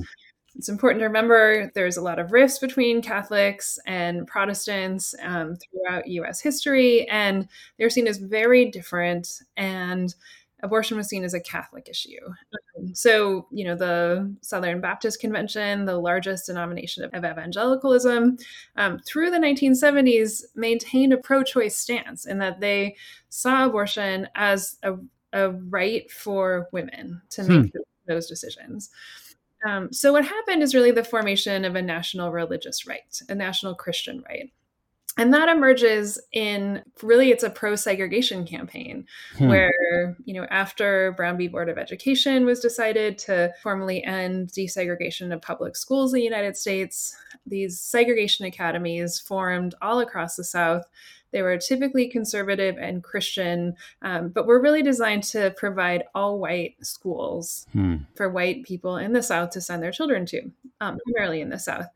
it's 0.58 0.70
important 0.70 1.00
to 1.02 1.06
remember 1.06 1.72
there's 1.76 1.98
a 1.98 2.02
lot 2.02 2.20
of 2.20 2.32
rifts 2.32 2.60
between 2.60 3.02
Catholics 3.02 3.78
and 3.86 4.26
Protestants 4.28 5.14
um, 5.22 5.58
throughout 5.58 6.08
US 6.08 6.40
history, 6.40 7.08
and 7.10 7.48
they're 7.78 7.90
seen 7.90 8.08
as 8.08 8.18
very 8.18 8.70
different. 8.72 9.42
And 9.58 10.14
abortion 10.64 10.98
was 10.98 11.08
seen 11.08 11.24
as 11.24 11.34
a 11.34 11.40
Catholic 11.40 11.88
issue. 11.90 12.20
Um, 12.78 12.94
so, 12.94 13.48
you 13.52 13.66
know, 13.66 13.76
the 13.76 14.34
Southern 14.42 14.82
Baptist 14.82 15.20
Convention, 15.20 15.86
the 15.86 15.98
largest 15.98 16.48
denomination 16.48 17.04
of, 17.04 17.14
of 17.14 17.24
evangelicalism, 17.24 18.38
um, 18.76 19.00
through 19.00 19.32
the 19.32 19.38
1970s 19.38 20.44
maintained 20.56 21.14
a 21.14 21.18
pro 21.18 21.44
choice 21.44 21.78
stance 21.78 22.26
in 22.26 22.40
that 22.40 22.60
they 22.60 22.96
saw 23.30 23.66
abortion 23.66 24.28
as 24.36 24.78
a, 24.84 24.96
a 25.34 25.52
right 25.52 26.10
for 26.12 26.68
women 26.72 27.22
to 27.30 27.44
make 27.44 27.72
hmm. 27.72 27.80
those 28.08 28.28
decisions. 28.28 28.90
Um, 29.66 29.92
so 29.92 30.14
what 30.14 30.26
happened 30.26 30.62
is 30.62 30.76
really 30.76 30.92
the 30.92 31.04
formation 31.04 31.66
of 31.66 31.76
a 31.76 31.82
national 31.82 32.32
religious 32.32 32.86
right, 32.86 33.20
a 33.28 33.36
national 33.36 33.76
Christian 33.76 34.24
right. 34.30 34.52
And 35.18 35.34
that 35.34 35.48
emerges 35.48 36.20
in 36.34 36.84
really 37.02 37.32
it's 37.32 37.44
a 37.44 37.50
pro-segregation 37.50 38.46
campaign 38.46 39.06
hmm. 39.38 39.48
where, 39.48 40.18
you 40.26 40.34
know, 40.34 40.46
after 40.52 41.14
Brown 41.14 41.38
v. 41.38 41.48
Board 41.48 41.70
of 41.70 41.78
Education 41.78 42.46
was 42.46 42.60
decided 42.60 43.18
to 43.20 43.54
formally 43.64 44.04
end 44.04 44.50
desegregation 44.50 45.34
of 45.34 45.42
public 45.42 45.78
schools 45.78 46.14
in 46.14 46.20
the 46.20 46.24
United 46.24 46.58
States, 46.58 47.16
these 47.46 47.80
segregation 47.80 48.46
academies 48.46 49.18
formed 49.18 49.74
all 49.82 50.02
across 50.02 50.36
the 50.36 50.44
South 50.44 50.86
they 51.36 51.42
were 51.42 51.58
typically 51.58 52.08
conservative 52.08 52.78
and 52.78 53.04
Christian, 53.04 53.76
um, 54.02 54.30
but 54.30 54.48
were 54.48 54.62
really 54.62 54.82
designed 54.82 55.24
to 55.24 55.54
provide 55.58 56.06
all 56.16 56.40
white 56.40 56.78
schools 56.82 57.68
hmm. 57.74 57.98
for 58.16 58.30
white 58.30 58.64
people 58.64 58.96
in 58.96 59.12
the 59.12 59.22
South 59.22 59.50
to 59.50 59.60
send 59.60 59.84
their 59.84 59.92
children 59.92 60.26
to, 60.28 60.50
um, 60.80 60.98
primarily 61.04 61.42
in 61.42 61.50
the 61.50 61.60
South. 61.60 61.88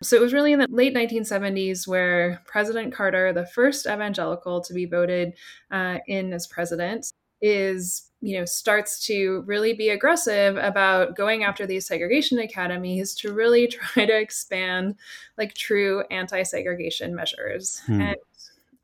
So 0.00 0.14
it 0.14 0.22
was 0.22 0.32
really 0.32 0.52
in 0.52 0.60
the 0.60 0.68
late 0.70 0.94
1970s 0.94 1.88
where 1.88 2.40
President 2.46 2.94
Carter, 2.94 3.32
the 3.32 3.46
first 3.46 3.84
evangelical 3.84 4.60
to 4.60 4.72
be 4.72 4.86
voted 4.86 5.32
uh, 5.72 5.98
in 6.06 6.32
as 6.32 6.46
president, 6.46 7.12
is 7.42 8.10
you 8.20 8.38
know 8.38 8.44
starts 8.46 9.04
to 9.06 9.42
really 9.46 9.74
be 9.74 9.90
aggressive 9.90 10.56
about 10.56 11.14
going 11.14 11.44
after 11.44 11.66
these 11.66 11.84
segregation 11.84 12.38
academies 12.38 13.14
to 13.14 13.32
really 13.32 13.66
try 13.68 14.06
to 14.06 14.18
expand 14.18 14.94
like 15.36 15.52
true 15.52 16.04
anti-segregation 16.10 17.14
measures 17.14 17.82
hmm. 17.86 18.00
and 18.00 18.16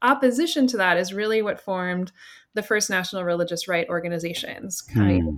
opposition 0.02 0.66
to 0.68 0.76
that 0.78 0.96
is 0.96 1.12
really 1.12 1.42
what 1.42 1.60
formed 1.60 2.12
the 2.54 2.62
first 2.62 2.90
national 2.90 3.24
religious 3.24 3.68
right 3.68 3.88
organizations, 3.88 4.80
kind 4.80 5.28
of 5.28 5.34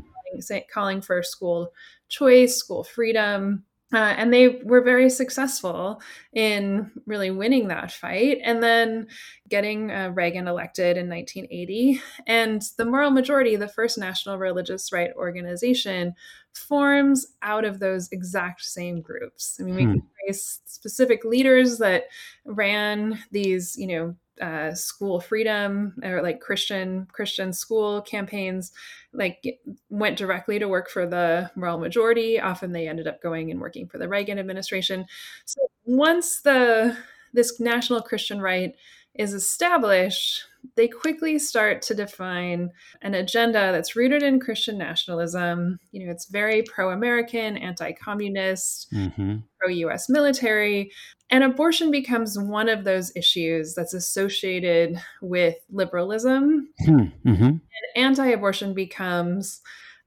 hmm. 0.47 0.57
calling 0.73 1.01
for 1.01 1.23
school 1.23 1.73
choice, 2.09 2.57
school 2.57 2.85
freedom. 2.85 3.65
Uh, 3.95 4.15
and 4.17 4.33
they 4.33 4.49
were 4.65 4.81
very 4.81 5.11
successful 5.11 6.01
in 6.33 6.91
really 7.05 7.31
winning 7.31 7.69
that 7.69 7.93
fight 7.93 8.39
and 8.43 8.63
then 8.63 9.07
getting 9.51 9.91
uh, 9.91 10.11
Reagan 10.15 10.49
elected 10.49 10.97
in 10.97 11.11
1980. 11.11 12.01
And 12.27 12.63
the 12.79 12.87
Moral 12.87 13.11
Majority, 13.11 13.57
the 13.57 13.69
first 13.69 13.99
national 13.99 14.39
religious 14.39 14.93
right 14.93 15.11
organization, 15.15 16.15
forms 16.55 17.27
out 17.43 17.67
of 17.67 17.81
those 17.81 18.09
exact 18.13 18.63
same 18.63 19.03
groups. 19.03 19.59
I 19.61 19.65
mean, 19.65 19.75
we 19.75 19.85
hmm. 19.85 19.93
can 19.93 20.03
trace 20.25 20.61
specific 20.65 21.23
leaders 21.25 21.77
that 21.79 22.05
ran 22.47 23.19
these, 23.31 23.77
you 23.77 23.89
know, 23.89 24.17
uh, 24.41 24.75
school 24.75 25.21
freedom 25.21 25.95
or 26.03 26.23
like 26.23 26.41
Christian 26.41 27.07
Christian 27.13 27.53
school 27.53 28.03
campaigns, 28.03 28.73
like 29.13 29.43
went 29.91 30.17
directly 30.17 30.59
to 30.59 30.69
work 30.69 30.89
for 30.89 31.07
the 31.07 31.51
moral 31.55 31.79
majority. 31.79 32.41
Often 32.41 32.73
they 32.73 32.89
ended 32.89 33.07
up 33.07 33.23
going 33.23 33.51
and 33.51 33.61
working 33.61 33.87
for 33.87 33.99
the 33.99 34.09
Reagan 34.09 34.39
administration. 34.39 35.05
So 35.45 35.61
once 35.85 36.41
the 36.41 36.97
this 37.35 37.61
national 37.61 38.03
Christian 38.03 38.41
right 38.41 38.75
is 39.15 39.35
established, 39.35 40.45
they 40.77 40.89
quickly 40.89 41.39
start 41.39 41.83
to 41.83 41.95
define 41.95 42.71
an 43.03 43.15
agenda 43.15 43.73
that's 43.73 43.97
rooted 43.97 44.23
in 44.23 44.41
Christian 44.41 44.79
nationalism. 44.79 45.79
You 45.91 46.07
know, 46.07 46.13
it's 46.13 46.27
very 46.27 46.63
pro 46.63 46.91
American, 46.91 47.57
anti 47.57 47.93
communist, 47.93 48.93
mm-hmm. 48.93 49.37
pro 49.59 49.69
US 49.69 50.09
military. 50.09 50.93
And 51.31 51.45
abortion 51.45 51.91
becomes 51.91 52.39
one 52.39 52.69
of 52.69 52.85
those 52.85 53.15
issues 53.17 53.75
that's 53.75 53.95
associated 53.95 55.01
with 55.21 55.57
liberalism. 55.71 56.69
Hmm, 56.85 57.05
mm-hmm. 57.27 57.45
And 57.45 57.61
anti 57.97 58.29
abortion 58.29 58.75
becomes 58.75 59.61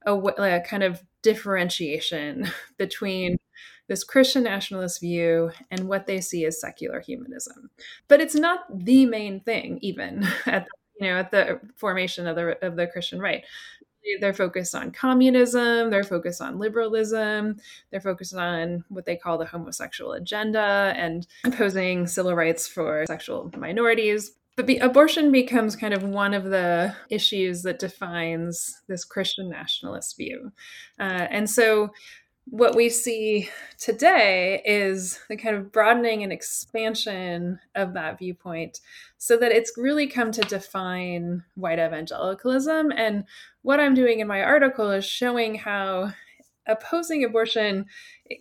a, 0.06 0.14
a 0.14 0.60
kind 0.60 0.82
of 0.82 1.02
differentiation 1.22 2.48
between 2.78 3.36
this 3.88 4.04
Christian 4.04 4.42
nationalist 4.44 5.00
view 5.00 5.50
and 5.70 5.88
what 5.88 6.06
they 6.06 6.20
see 6.20 6.44
as 6.44 6.60
secular 6.60 7.00
humanism. 7.00 7.70
But 8.08 8.20
it's 8.20 8.34
not 8.34 8.60
the 8.72 9.06
main 9.06 9.40
thing, 9.40 9.78
even 9.82 10.26
at 10.46 10.66
you 11.00 11.08
know 11.08 11.18
at 11.18 11.30
the 11.30 11.60
formation 11.76 12.26
of 12.26 12.36
the 12.36 12.64
of 12.66 12.76
the 12.76 12.86
Christian 12.86 13.20
right. 13.20 13.44
They're 14.20 14.32
focused 14.32 14.72
on 14.72 14.92
communism. 14.92 15.90
They're 15.90 16.04
focused 16.04 16.40
on 16.40 16.60
liberalism. 16.60 17.56
They're 17.90 18.00
focused 18.00 18.36
on 18.36 18.84
what 18.88 19.04
they 19.04 19.16
call 19.16 19.36
the 19.36 19.46
homosexual 19.46 20.12
agenda 20.12 20.94
and 20.96 21.26
imposing 21.44 22.06
civil 22.06 22.32
rights 22.36 22.68
for 22.68 23.04
sexual 23.08 23.50
minorities. 23.56 24.30
But 24.56 24.66
be, 24.66 24.78
abortion 24.78 25.32
becomes 25.32 25.76
kind 25.76 25.92
of 25.92 26.02
one 26.02 26.32
of 26.32 26.44
the 26.44 26.94
issues 27.10 27.62
that 27.64 27.78
defines 27.78 28.80
this 28.86 29.04
Christian 29.04 29.50
nationalist 29.50 30.16
view. 30.16 30.50
Uh, 30.98 31.26
and 31.30 31.48
so 31.50 31.90
what 32.48 32.76
we 32.76 32.88
see 32.88 33.50
today 33.78 34.62
is 34.64 35.18
the 35.28 35.36
kind 35.36 35.56
of 35.56 35.72
broadening 35.72 36.22
and 36.22 36.32
expansion 36.32 37.58
of 37.74 37.94
that 37.94 38.18
viewpoint 38.18 38.80
so 39.18 39.36
that 39.36 39.50
it's 39.50 39.72
really 39.76 40.06
come 40.06 40.30
to 40.30 40.40
define 40.42 41.42
white 41.56 41.80
evangelicalism. 41.80 42.92
And 42.96 43.24
what 43.62 43.80
I'm 43.80 43.94
doing 43.94 44.20
in 44.20 44.28
my 44.28 44.42
article 44.42 44.92
is 44.92 45.04
showing 45.04 45.56
how 45.56 46.12
opposing 46.68 47.24
abortion 47.24 47.86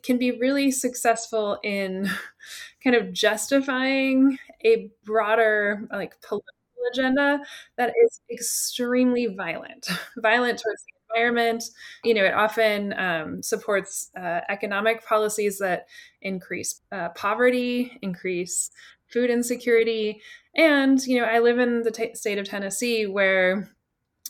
can 0.03 0.17
be 0.17 0.31
really 0.39 0.69
successful 0.69 1.59
in 1.63 2.07
kind 2.83 2.95
of 2.95 3.11
justifying 3.11 4.37
a 4.63 4.91
broader, 5.03 5.87
like 5.91 6.21
political 6.21 6.53
agenda 6.91 7.39
that 7.77 7.91
is 8.05 8.21
extremely 8.31 9.25
violent, 9.25 9.87
violent 10.17 10.59
towards 10.59 10.83
the 10.83 10.94
environment. 11.09 11.63
You 12.03 12.13
know, 12.13 12.25
it 12.25 12.33
often 12.33 12.93
um, 12.97 13.43
supports 13.43 14.11
uh, 14.17 14.41
economic 14.49 15.05
policies 15.05 15.59
that 15.59 15.87
increase 16.21 16.81
uh, 16.91 17.09
poverty, 17.09 17.97
increase 18.01 18.71
food 19.11 19.29
insecurity. 19.29 20.21
And, 20.55 21.01
you 21.05 21.19
know, 21.19 21.25
I 21.25 21.39
live 21.39 21.59
in 21.59 21.83
the 21.83 21.91
t- 21.91 22.15
state 22.15 22.37
of 22.37 22.47
Tennessee 22.47 23.05
where 23.05 23.69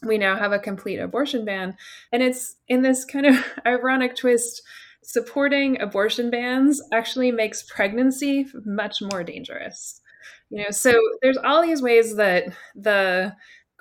we 0.03 0.17
now 0.17 0.35
have 0.35 0.51
a 0.51 0.59
complete 0.59 0.97
abortion 0.97 1.45
ban. 1.45 1.75
And 2.11 2.21
it's 2.21 2.55
in 2.67 2.81
this 2.81 3.05
kind 3.05 3.25
of 3.25 3.43
ironic 3.65 4.15
twist 4.15 4.61
supporting 5.03 5.79
abortion 5.81 6.31
bans 6.31 6.81
actually 6.91 7.31
makes 7.31 7.63
pregnancy 7.63 8.47
much 8.65 9.01
more 9.01 9.23
dangerous. 9.23 10.01
You 10.49 10.63
know, 10.63 10.71
so 10.71 10.93
there's 11.21 11.37
all 11.37 11.61
these 11.61 11.81
ways 11.81 12.15
that 12.15 12.45
the 12.75 13.33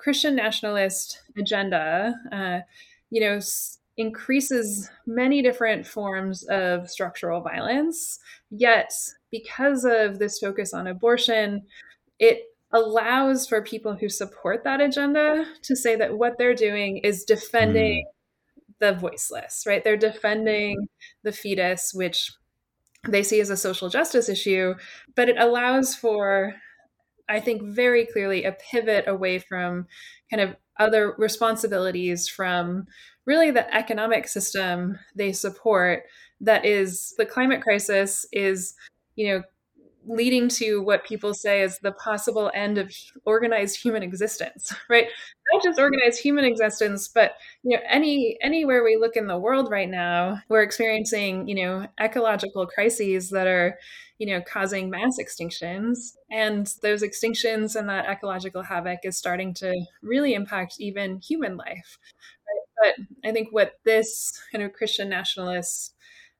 Christian 0.05 0.35
nationalist 0.35 1.23
agenda, 1.35 2.13
uh, 2.31 2.59
you 3.09 3.19
know, 3.21 3.37
s- 3.37 3.79
increases 3.97 4.87
many 5.07 5.41
different 5.41 5.87
forms 5.87 6.43
of 6.43 6.87
structural 6.87 7.41
violence. 7.41 8.19
Yet, 8.51 8.93
because 9.31 9.83
of 9.83 10.19
this 10.19 10.37
focus 10.37 10.75
on 10.75 10.85
abortion, 10.85 11.63
it 12.19 12.43
allows 12.71 13.47
for 13.47 13.63
people 13.63 13.95
who 13.95 14.07
support 14.07 14.63
that 14.63 14.79
agenda 14.79 15.43
to 15.63 15.75
say 15.75 15.95
that 15.95 16.19
what 16.19 16.37
they're 16.37 16.53
doing 16.53 16.97
is 16.97 17.23
defending 17.23 18.05
mm. 18.05 18.73
the 18.79 18.93
voiceless, 18.93 19.63
right? 19.65 19.83
They're 19.83 19.97
defending 19.97 20.87
the 21.23 21.31
fetus, 21.31 21.95
which 21.95 22.31
they 23.07 23.23
see 23.23 23.41
as 23.41 23.49
a 23.49 23.57
social 23.57 23.89
justice 23.89 24.29
issue, 24.29 24.75
but 25.15 25.29
it 25.29 25.37
allows 25.39 25.95
for, 25.95 26.53
I 27.27 27.39
think, 27.39 27.63
very 27.63 28.05
clearly 28.05 28.43
a 28.43 28.51
pivot 28.71 29.07
away 29.07 29.39
from 29.39 29.87
kind 30.29 30.41
of 30.41 30.55
other 30.79 31.15
responsibilities 31.17 32.27
from 32.27 32.85
really 33.25 33.51
the 33.51 33.73
economic 33.75 34.27
system 34.27 34.97
they 35.15 35.31
support 35.31 36.03
that 36.41 36.65
is 36.65 37.13
the 37.17 37.25
climate 37.25 37.61
crisis 37.61 38.25
is 38.33 38.75
you 39.15 39.27
know 39.27 39.43
leading 40.07 40.47
to 40.47 40.81
what 40.81 41.05
people 41.05 41.33
say 41.33 41.61
is 41.61 41.79
the 41.79 41.91
possible 41.93 42.51
end 42.53 42.77
of 42.77 42.93
organized 43.25 43.81
human 43.81 44.03
existence 44.03 44.73
right 44.89 45.07
not 45.53 45.63
just 45.63 45.79
organized 45.79 46.21
human 46.21 46.45
existence 46.45 47.07
but 47.07 47.35
you 47.63 47.75
know 47.75 47.83
any 47.89 48.37
anywhere 48.41 48.83
we 48.83 48.97
look 48.97 49.15
in 49.15 49.27
the 49.27 49.37
world 49.37 49.69
right 49.69 49.89
now 49.89 50.39
we're 50.49 50.63
experiencing 50.63 51.47
you 51.47 51.55
know 51.55 51.87
ecological 51.99 52.65
crises 52.65 53.29
that 53.29 53.47
are 53.47 53.77
you 54.17 54.27
know 54.27 54.41
causing 54.41 54.89
mass 54.89 55.17
extinctions 55.19 56.13
and 56.31 56.73
those 56.81 57.03
extinctions 57.03 57.75
and 57.75 57.89
that 57.89 58.05
ecological 58.05 58.61
havoc 58.61 58.99
is 59.03 59.17
starting 59.17 59.53
to 59.53 59.73
really 60.01 60.33
impact 60.33 60.75
even 60.79 61.19
human 61.19 61.57
life 61.57 61.97
right? 62.81 62.95
but 62.97 63.29
i 63.29 63.33
think 63.33 63.49
what 63.51 63.79
this 63.83 64.39
kind 64.51 64.63
of 64.63 64.73
christian 64.73 65.09
nationalist 65.09 65.94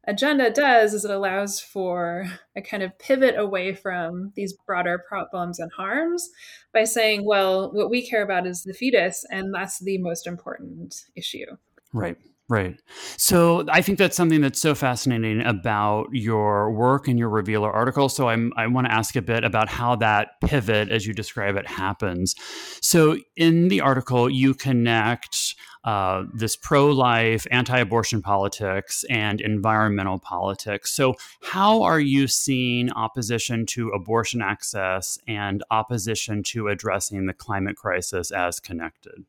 agenda 0.07 0.49
does 0.49 0.93
is 0.93 1.05
it 1.05 1.11
allows 1.11 1.59
for 1.59 2.25
a 2.55 2.61
kind 2.61 2.83
of 2.83 2.97
pivot 2.99 3.35
away 3.37 3.73
from 3.73 4.31
these 4.35 4.53
broader 4.65 5.03
problems 5.07 5.59
and 5.59 5.71
harms 5.71 6.29
by 6.73 6.83
saying, 6.83 7.25
well, 7.25 7.71
what 7.73 7.89
we 7.89 8.07
care 8.07 8.23
about 8.23 8.47
is 8.47 8.63
the 8.63 8.73
fetus, 8.73 9.25
and 9.29 9.53
that's 9.53 9.79
the 9.79 9.97
most 9.97 10.27
important 10.27 10.95
issue. 11.15 11.45
Right. 11.93 12.17
Right. 12.47 12.79
So 13.17 13.65
I 13.69 13.81
think 13.81 13.97
that's 13.97 14.15
something 14.15 14.41
that's 14.41 14.59
so 14.59 14.75
fascinating 14.75 15.41
about 15.41 16.09
your 16.11 16.71
work 16.71 17.07
and 17.07 17.17
your 17.17 17.29
revealer 17.29 17.71
article. 17.71 18.07
So 18.07 18.29
I'm, 18.29 18.53
I 18.55 18.67
want 18.67 18.85
to 18.85 18.93
ask 18.93 19.15
a 19.15 19.21
bit 19.23 19.43
about 19.43 19.67
how 19.67 19.95
that 19.95 20.39
pivot, 20.43 20.89
as 20.89 21.07
you 21.07 21.13
describe 21.15 21.55
it, 21.55 21.67
happens. 21.67 22.35
So 22.81 23.17
in 23.35 23.69
the 23.69 23.81
article, 23.81 24.29
you 24.29 24.53
connect 24.53 25.55
uh, 25.85 26.23
this 26.33 26.55
pro 26.55 26.87
life, 26.87 27.45
anti 27.51 27.77
abortion 27.77 28.21
politics, 28.21 29.05
and 29.09 29.39
environmental 29.39 30.17
politics. 30.19 30.91
So, 30.91 31.15
how 31.43 31.83
are 31.83 31.99
you 31.99 32.27
seeing 32.27 32.91
opposition 32.91 33.65
to 33.67 33.89
abortion 33.89 34.41
access 34.41 35.19
and 35.27 35.63
opposition 35.69 36.41
to 36.43 36.67
addressing 36.67 37.27
the 37.27 37.33
climate 37.33 37.77
crisis 37.77 38.31
as 38.31 38.59
connected? 38.59 39.25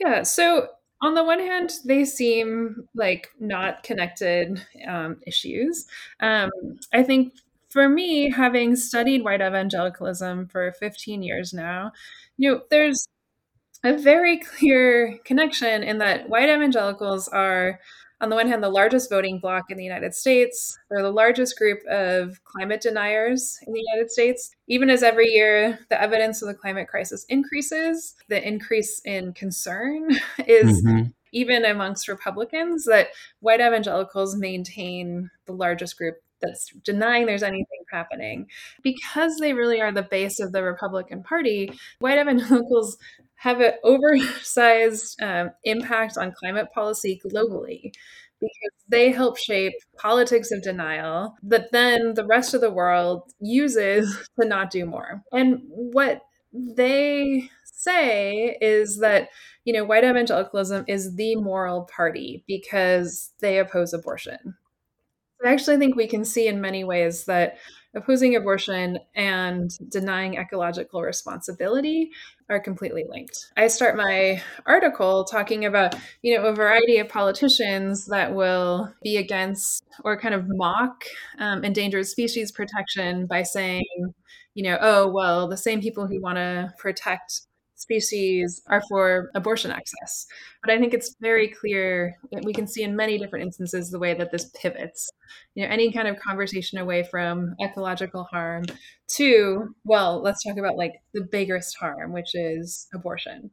Yeah. 0.00 0.24
So, 0.24 0.68
on 1.00 1.14
the 1.14 1.22
one 1.22 1.38
hand, 1.38 1.74
they 1.84 2.04
seem 2.04 2.88
like 2.94 3.28
not 3.38 3.84
connected 3.84 4.60
um, 4.88 5.18
issues. 5.24 5.86
Um, 6.18 6.50
I 6.92 7.04
think 7.04 7.34
for 7.68 7.88
me, 7.88 8.30
having 8.30 8.74
studied 8.74 9.22
white 9.22 9.40
evangelicalism 9.40 10.48
for 10.48 10.72
15 10.72 11.22
years 11.22 11.52
now, 11.52 11.92
you 12.38 12.50
know, 12.50 12.62
there's 12.70 13.08
a 13.84 13.96
very 13.96 14.38
clear 14.58 15.18
connection 15.24 15.82
in 15.82 15.98
that 15.98 16.28
white 16.28 16.48
evangelicals 16.48 17.28
are, 17.28 17.78
on 18.20 18.30
the 18.30 18.36
one 18.36 18.48
hand, 18.48 18.62
the 18.62 18.70
largest 18.70 19.10
voting 19.10 19.38
bloc 19.38 19.70
in 19.70 19.76
the 19.76 19.84
United 19.84 20.14
States. 20.14 20.76
They're 20.90 21.02
the 21.02 21.10
largest 21.10 21.58
group 21.58 21.78
of 21.86 22.42
climate 22.44 22.80
deniers 22.80 23.58
in 23.66 23.72
the 23.72 23.84
United 23.92 24.10
States. 24.10 24.50
Even 24.66 24.90
as 24.90 25.02
every 25.02 25.28
year 25.28 25.78
the 25.90 26.00
evidence 26.00 26.42
of 26.42 26.48
the 26.48 26.54
climate 26.54 26.88
crisis 26.88 27.24
increases, 27.28 28.14
the 28.28 28.46
increase 28.46 29.00
in 29.04 29.32
concern 29.34 30.10
is. 30.46 30.82
Mm-hmm. 30.82 31.10
Even 31.36 31.64
amongst 31.64 32.06
Republicans, 32.06 32.84
that 32.84 33.08
white 33.40 33.58
evangelicals 33.58 34.36
maintain 34.36 35.32
the 35.46 35.52
largest 35.52 35.98
group 35.98 36.14
that's 36.40 36.70
denying 36.84 37.26
there's 37.26 37.42
anything 37.42 37.84
happening. 37.90 38.46
Because 38.82 39.38
they 39.38 39.52
really 39.52 39.80
are 39.80 39.92
the 39.92 40.02
base 40.02 40.40
of 40.40 40.52
the 40.52 40.62
Republican 40.62 41.22
Party, 41.22 41.72
white 41.98 42.18
evangelicals 42.18 42.98
have 43.44 43.60
an 43.60 43.72
oversized 43.84 45.20
um, 45.22 45.50
impact 45.64 46.16
on 46.16 46.32
climate 46.32 46.68
policy 46.74 47.20
globally 47.26 47.92
because 48.40 48.72
they 48.88 49.12
help 49.12 49.36
shape 49.36 49.74
politics 49.98 50.50
of 50.50 50.62
denial 50.62 51.34
that 51.42 51.70
then 51.70 52.14
the 52.14 52.24
rest 52.24 52.54
of 52.54 52.62
the 52.62 52.70
world 52.70 53.22
uses 53.40 54.28
to 54.40 54.48
not 54.48 54.70
do 54.70 54.86
more. 54.86 55.22
And 55.30 55.58
what 55.66 56.22
they 56.52 57.50
say 57.64 58.56
is 58.62 59.00
that 59.00 59.28
you 59.64 59.74
know 59.74 59.84
white 59.84 60.04
evangelicalism 60.04 60.86
is 60.88 61.14
the 61.16 61.36
moral 61.36 61.86
party 61.94 62.44
because 62.48 63.32
they 63.40 63.58
oppose 63.58 63.92
abortion. 63.92 64.54
I 65.44 65.52
actually 65.52 65.76
think 65.76 65.96
we 65.96 66.06
can 66.06 66.24
see 66.24 66.46
in 66.48 66.62
many 66.62 66.82
ways 66.82 67.26
that 67.26 67.58
opposing 67.94 68.36
abortion 68.36 68.98
and 69.14 69.70
denying 69.88 70.36
ecological 70.36 71.02
responsibility 71.02 72.10
are 72.48 72.60
completely 72.60 73.04
linked. 73.08 73.52
I 73.56 73.68
start 73.68 73.96
my 73.96 74.42
article 74.66 75.24
talking 75.24 75.64
about, 75.64 75.94
you 76.22 76.36
know, 76.36 76.44
a 76.44 76.54
variety 76.54 76.98
of 76.98 77.08
politicians 77.08 78.06
that 78.06 78.34
will 78.34 78.92
be 79.02 79.16
against 79.16 79.84
or 80.04 80.18
kind 80.18 80.34
of 80.34 80.44
mock 80.46 81.04
um, 81.38 81.64
endangered 81.64 82.06
species 82.06 82.52
protection 82.52 83.26
by 83.26 83.42
saying, 83.42 83.84
you 84.54 84.64
know, 84.64 84.78
oh, 84.80 85.08
well, 85.08 85.48
the 85.48 85.56
same 85.56 85.80
people 85.80 86.06
who 86.06 86.20
want 86.20 86.36
to 86.36 86.72
protect 86.78 87.42
species 87.74 88.62
are 88.68 88.82
for 88.88 89.30
abortion 89.34 89.70
access. 89.70 90.26
But 90.62 90.72
I 90.72 90.78
think 90.78 90.94
it's 90.94 91.14
very 91.20 91.48
clear 91.48 92.14
we 92.42 92.52
can 92.52 92.66
see 92.66 92.82
in 92.82 92.96
many 92.96 93.18
different 93.18 93.44
instances 93.44 93.90
the 93.90 93.98
way 93.98 94.14
that 94.14 94.30
this 94.30 94.50
pivots. 94.60 95.10
You 95.54 95.64
know, 95.64 95.72
any 95.72 95.92
kind 95.92 96.08
of 96.08 96.18
conversation 96.18 96.78
away 96.78 97.06
from 97.10 97.54
ecological 97.62 98.24
harm 98.24 98.64
to, 99.16 99.74
well, 99.84 100.22
let's 100.22 100.42
talk 100.42 100.56
about 100.56 100.76
like 100.76 100.94
the 101.12 101.26
biggest 101.30 101.76
harm, 101.76 102.12
which 102.12 102.34
is 102.34 102.86
abortion. 102.94 103.50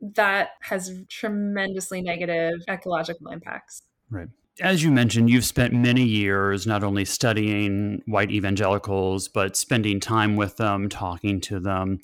That 0.00 0.50
has 0.62 0.92
tremendously 1.10 2.02
negative 2.02 2.60
ecological 2.68 3.28
impacts. 3.28 3.82
Right 4.10 4.28
as 4.60 4.82
you 4.84 4.90
mentioned, 4.90 5.30
you've 5.30 5.44
spent 5.44 5.72
many 5.72 6.04
years 6.04 6.66
not 6.66 6.84
only 6.84 7.04
studying 7.04 8.02
white 8.06 8.30
evangelicals, 8.30 9.28
but 9.28 9.56
spending 9.56 9.98
time 9.98 10.36
with 10.36 10.56
them, 10.56 10.88
talking 10.88 11.40
to 11.40 11.58
them 11.58 12.00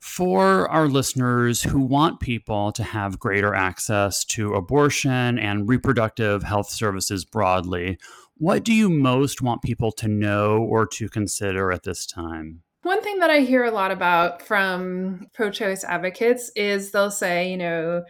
for 0.00 0.68
our 0.70 0.88
listeners 0.88 1.62
who 1.62 1.78
want 1.78 2.20
people 2.20 2.72
to 2.72 2.82
have 2.82 3.18
greater 3.18 3.54
access 3.54 4.24
to 4.24 4.54
abortion 4.54 5.38
and 5.38 5.68
reproductive 5.68 6.42
health 6.42 6.70
services 6.70 7.24
broadly, 7.24 7.98
what 8.38 8.64
do 8.64 8.72
you 8.72 8.88
most 8.88 9.42
want 9.42 9.60
people 9.60 9.92
to 9.92 10.08
know 10.08 10.58
or 10.58 10.86
to 10.86 11.08
consider 11.10 11.70
at 11.70 11.82
this 11.82 12.06
time? 12.06 12.62
One 12.82 13.02
thing 13.02 13.18
that 13.18 13.28
I 13.28 13.40
hear 13.40 13.64
a 13.64 13.70
lot 13.70 13.90
about 13.90 14.40
from 14.40 15.26
pro 15.34 15.50
choice 15.50 15.84
advocates 15.84 16.50
is 16.56 16.90
they'll 16.90 17.10
say, 17.10 17.50
you 17.50 17.58
know, 17.58 18.02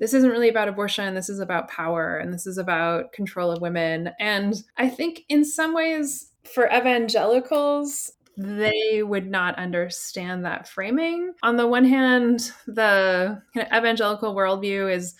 this 0.00 0.12
isn't 0.12 0.30
really 0.30 0.48
about 0.48 0.68
abortion. 0.68 1.14
This 1.14 1.28
is 1.28 1.38
about 1.38 1.70
power 1.70 2.16
and 2.16 2.34
this 2.34 2.46
is 2.46 2.58
about 2.58 3.12
control 3.12 3.52
of 3.52 3.62
women. 3.62 4.10
And 4.18 4.54
I 4.76 4.88
think 4.88 5.22
in 5.28 5.44
some 5.44 5.72
ways, 5.72 6.32
for 6.52 6.66
evangelicals, 6.66 8.12
they 8.36 9.02
would 9.02 9.30
not 9.30 9.56
understand 9.56 10.44
that 10.44 10.68
framing. 10.68 11.32
On 11.42 11.56
the 11.56 11.66
one 11.66 11.84
hand, 11.84 12.52
the 12.66 13.42
evangelical 13.56 14.34
worldview 14.34 14.92
is 14.92 15.14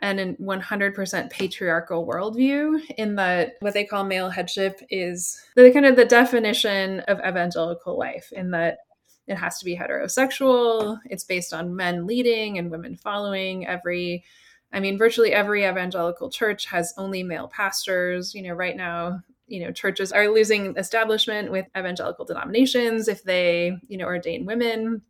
an 0.00 0.36
100% 0.40 1.30
patriarchal 1.30 2.06
worldview 2.06 2.80
in 2.98 3.14
that 3.14 3.52
what 3.60 3.72
they 3.72 3.84
call 3.84 4.04
male 4.04 4.30
headship 4.30 4.80
is 4.90 5.40
the 5.54 5.70
kind 5.70 5.86
of 5.86 5.94
the 5.94 6.04
definition 6.04 7.00
of 7.00 7.20
evangelical 7.20 7.96
life 7.96 8.32
in 8.32 8.50
that 8.50 8.78
it 9.28 9.36
has 9.36 9.58
to 9.58 9.64
be 9.64 9.76
heterosexual. 9.76 10.98
It's 11.04 11.24
based 11.24 11.54
on 11.54 11.76
men 11.76 12.06
leading 12.06 12.58
and 12.58 12.70
women 12.70 12.96
following. 12.96 13.66
Every, 13.66 14.24
I 14.72 14.80
mean, 14.80 14.98
virtually 14.98 15.32
every 15.32 15.64
evangelical 15.64 16.30
church 16.30 16.66
has 16.66 16.92
only 16.96 17.22
male 17.22 17.46
pastors. 17.46 18.34
You 18.34 18.42
know, 18.42 18.54
right 18.54 18.76
now, 18.76 19.20
you 19.52 19.60
know, 19.60 19.70
churches 19.70 20.12
are 20.12 20.28
losing 20.28 20.74
establishment 20.78 21.52
with 21.52 21.66
evangelical 21.76 22.24
denominations 22.24 23.06
if 23.06 23.22
they, 23.22 23.76
you 23.86 23.98
know, 23.98 24.06
ordain 24.06 24.46
women. 24.46 25.02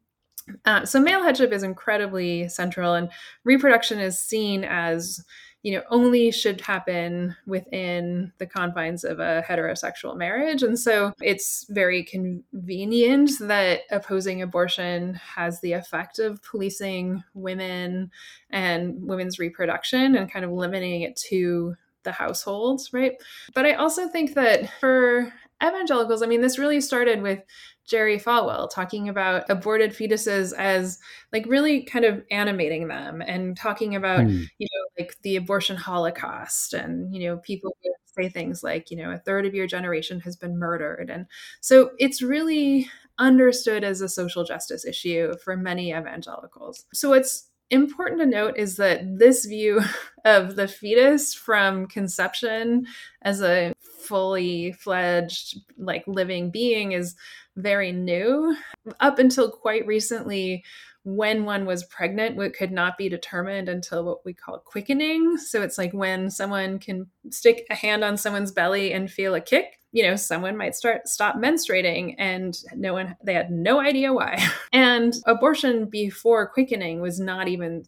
Uh, 0.64 0.84
so 0.84 1.00
male 1.00 1.22
headship 1.22 1.52
is 1.52 1.62
incredibly 1.62 2.48
central, 2.48 2.94
and 2.94 3.08
reproduction 3.44 4.00
is 4.00 4.18
seen 4.18 4.64
as 4.64 5.24
you 5.62 5.70
know 5.70 5.82
only 5.90 6.32
should 6.32 6.60
happen 6.60 7.36
within 7.46 8.32
the 8.38 8.46
confines 8.46 9.04
of 9.04 9.20
a 9.20 9.44
heterosexual 9.48 10.16
marriage 10.16 10.64
and 10.64 10.76
so 10.76 11.12
it's 11.22 11.66
very 11.70 12.02
convenient 12.02 13.30
that 13.38 13.82
opposing 13.92 14.42
abortion 14.42 15.14
has 15.14 15.60
the 15.60 15.70
effect 15.72 16.18
of 16.18 16.42
policing 16.42 17.22
women 17.34 18.10
and 18.50 19.06
women's 19.06 19.38
reproduction 19.38 20.16
and 20.16 20.32
kind 20.32 20.44
of 20.44 20.50
limiting 20.50 21.02
it 21.02 21.14
to 21.14 21.76
the 22.04 22.12
households 22.12 22.92
right 22.92 23.14
but 23.54 23.66
i 23.66 23.72
also 23.74 24.08
think 24.08 24.34
that 24.34 24.70
for 24.80 25.32
evangelicals 25.62 26.22
i 26.22 26.26
mean 26.26 26.40
this 26.40 26.58
really 26.58 26.80
started 26.80 27.22
with 27.22 27.40
Jerry 27.84 28.18
Falwell 28.18 28.70
talking 28.70 29.08
about 29.08 29.44
aborted 29.50 29.90
fetuses 29.90 30.54
as 30.54 30.98
like 31.32 31.44
really 31.46 31.82
kind 31.82 32.04
of 32.04 32.22
animating 32.30 32.88
them 32.88 33.20
and 33.20 33.56
talking 33.56 33.96
about, 33.96 34.20
mm. 34.20 34.46
you 34.58 34.68
know, 34.72 35.02
like 35.02 35.16
the 35.22 35.36
abortion 35.36 35.76
holocaust 35.76 36.74
and, 36.74 37.14
you 37.14 37.26
know, 37.26 37.38
people 37.38 37.76
say 38.16 38.28
things 38.28 38.62
like, 38.62 38.90
you 38.90 38.96
know, 38.96 39.10
a 39.10 39.18
third 39.18 39.46
of 39.46 39.54
your 39.54 39.66
generation 39.66 40.20
has 40.20 40.36
been 40.36 40.58
murdered. 40.58 41.10
And 41.10 41.26
so 41.60 41.90
it's 41.98 42.22
really 42.22 42.88
understood 43.18 43.84
as 43.84 44.00
a 44.00 44.08
social 44.08 44.44
justice 44.44 44.84
issue 44.84 45.34
for 45.44 45.56
many 45.56 45.90
evangelicals. 45.92 46.84
So 46.92 47.10
what's 47.10 47.50
important 47.70 48.20
to 48.20 48.26
note 48.26 48.54
is 48.56 48.76
that 48.76 49.18
this 49.18 49.46
view 49.46 49.80
of 50.24 50.56
the 50.56 50.68
fetus 50.68 51.34
from 51.34 51.86
conception 51.86 52.86
as 53.22 53.42
a 53.42 53.74
fully 53.80 54.72
fledged 54.72 55.58
like 55.78 56.04
living 56.06 56.50
being 56.50 56.92
is 56.92 57.14
very 57.56 57.92
new. 57.92 58.56
Up 59.00 59.18
until 59.18 59.50
quite 59.50 59.86
recently, 59.86 60.64
when 61.04 61.44
one 61.44 61.66
was 61.66 61.84
pregnant, 61.84 62.36
what 62.36 62.54
could 62.54 62.70
not 62.70 62.96
be 62.96 63.08
determined 63.08 63.68
until 63.68 64.04
what 64.04 64.24
we 64.24 64.32
call 64.32 64.58
quickening. 64.58 65.36
So 65.36 65.62
it's 65.62 65.78
like 65.78 65.92
when 65.92 66.30
someone 66.30 66.78
can 66.78 67.08
stick 67.30 67.66
a 67.70 67.74
hand 67.74 68.04
on 68.04 68.16
someone's 68.16 68.52
belly 68.52 68.92
and 68.92 69.10
feel 69.10 69.34
a 69.34 69.40
kick. 69.40 69.80
You 69.90 70.04
know, 70.04 70.16
someone 70.16 70.56
might 70.56 70.74
start 70.74 71.06
stop 71.08 71.36
menstruating 71.36 72.14
and 72.18 72.56
no 72.74 72.94
one 72.94 73.16
they 73.22 73.34
had 73.34 73.50
no 73.50 73.80
idea 73.80 74.12
why. 74.12 74.42
And 74.72 75.14
abortion 75.26 75.86
before 75.86 76.48
quickening 76.48 77.00
was 77.00 77.20
not 77.20 77.46
even 77.48 77.84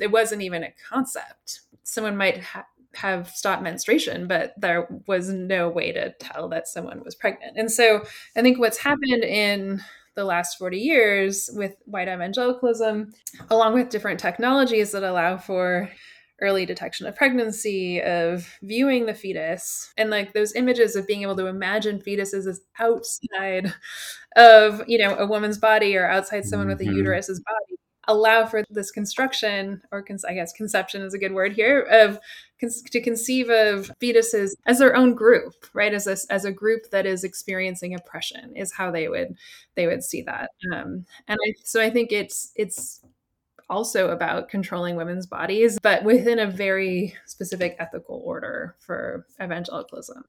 it 0.00 0.10
wasn't 0.10 0.42
even 0.42 0.64
a 0.64 0.74
concept. 0.88 1.60
Someone 1.84 2.16
might 2.16 2.42
ha- 2.42 2.66
have 2.94 3.28
stopped 3.28 3.62
menstruation, 3.62 4.26
but 4.26 4.54
there 4.56 4.88
was 5.06 5.28
no 5.28 5.68
way 5.68 5.92
to 5.92 6.12
tell 6.18 6.48
that 6.48 6.66
someone 6.66 7.02
was 7.04 7.14
pregnant. 7.14 7.56
And 7.56 7.70
so 7.70 8.04
I 8.36 8.42
think 8.42 8.58
what's 8.58 8.78
happened 8.78 9.22
in 9.22 9.80
the 10.16 10.24
last 10.24 10.58
40 10.58 10.78
years 10.78 11.50
with 11.54 11.74
white 11.84 12.08
evangelicalism, 12.08 13.12
along 13.50 13.74
with 13.74 13.90
different 13.90 14.20
technologies 14.20 14.92
that 14.92 15.02
allow 15.02 15.36
for 15.36 15.90
early 16.40 16.66
detection 16.66 17.06
of 17.06 17.14
pregnancy, 17.16 18.02
of 18.02 18.48
viewing 18.62 19.06
the 19.06 19.14
fetus, 19.14 19.92
and 19.96 20.10
like 20.10 20.32
those 20.32 20.54
images 20.54 20.96
of 20.96 21.06
being 21.06 21.22
able 21.22 21.36
to 21.36 21.46
imagine 21.46 22.00
fetuses 22.00 22.46
as 22.46 22.60
outside 22.78 23.72
of, 24.36 24.82
you 24.88 24.98
know, 24.98 25.16
a 25.16 25.26
woman's 25.26 25.58
body 25.58 25.96
or 25.96 26.06
outside 26.08 26.44
someone 26.44 26.68
with 26.68 26.80
a 26.80 26.84
mm-hmm. 26.84 26.96
uterus's 26.96 27.40
body 27.40 27.73
allow 28.08 28.46
for 28.46 28.64
this 28.70 28.90
construction, 28.90 29.82
or 29.92 30.02
con- 30.02 30.18
I 30.28 30.34
guess 30.34 30.52
conception 30.52 31.02
is 31.02 31.14
a 31.14 31.18
good 31.18 31.32
word 31.32 31.52
here, 31.52 31.80
of 31.80 32.18
con- 32.60 32.70
to 32.90 33.00
conceive 33.00 33.50
of 33.50 33.90
fetuses 34.00 34.52
as 34.66 34.78
their 34.78 34.96
own 34.96 35.14
group, 35.14 35.54
right? 35.72 35.92
As 35.94 36.06
a, 36.06 36.16
as 36.32 36.44
a 36.44 36.52
group 36.52 36.90
that 36.90 37.06
is 37.06 37.24
experiencing 37.24 37.94
oppression 37.94 38.56
is 38.56 38.72
how 38.72 38.90
they 38.90 39.08
would 39.08 39.36
they 39.74 39.86
would 39.86 40.02
see 40.04 40.22
that. 40.22 40.50
Um, 40.72 41.06
and 41.28 41.38
I, 41.46 41.54
so 41.64 41.80
I 41.80 41.90
think 41.90 42.12
it's 42.12 42.52
it's 42.56 43.00
also 43.70 44.10
about 44.10 44.48
controlling 44.48 44.96
women's 44.96 45.26
bodies, 45.26 45.78
but 45.82 46.04
within 46.04 46.38
a 46.38 46.46
very 46.46 47.14
specific 47.26 47.76
ethical 47.78 48.22
order 48.24 48.76
for 48.78 49.26
evangelicalism. 49.42 50.24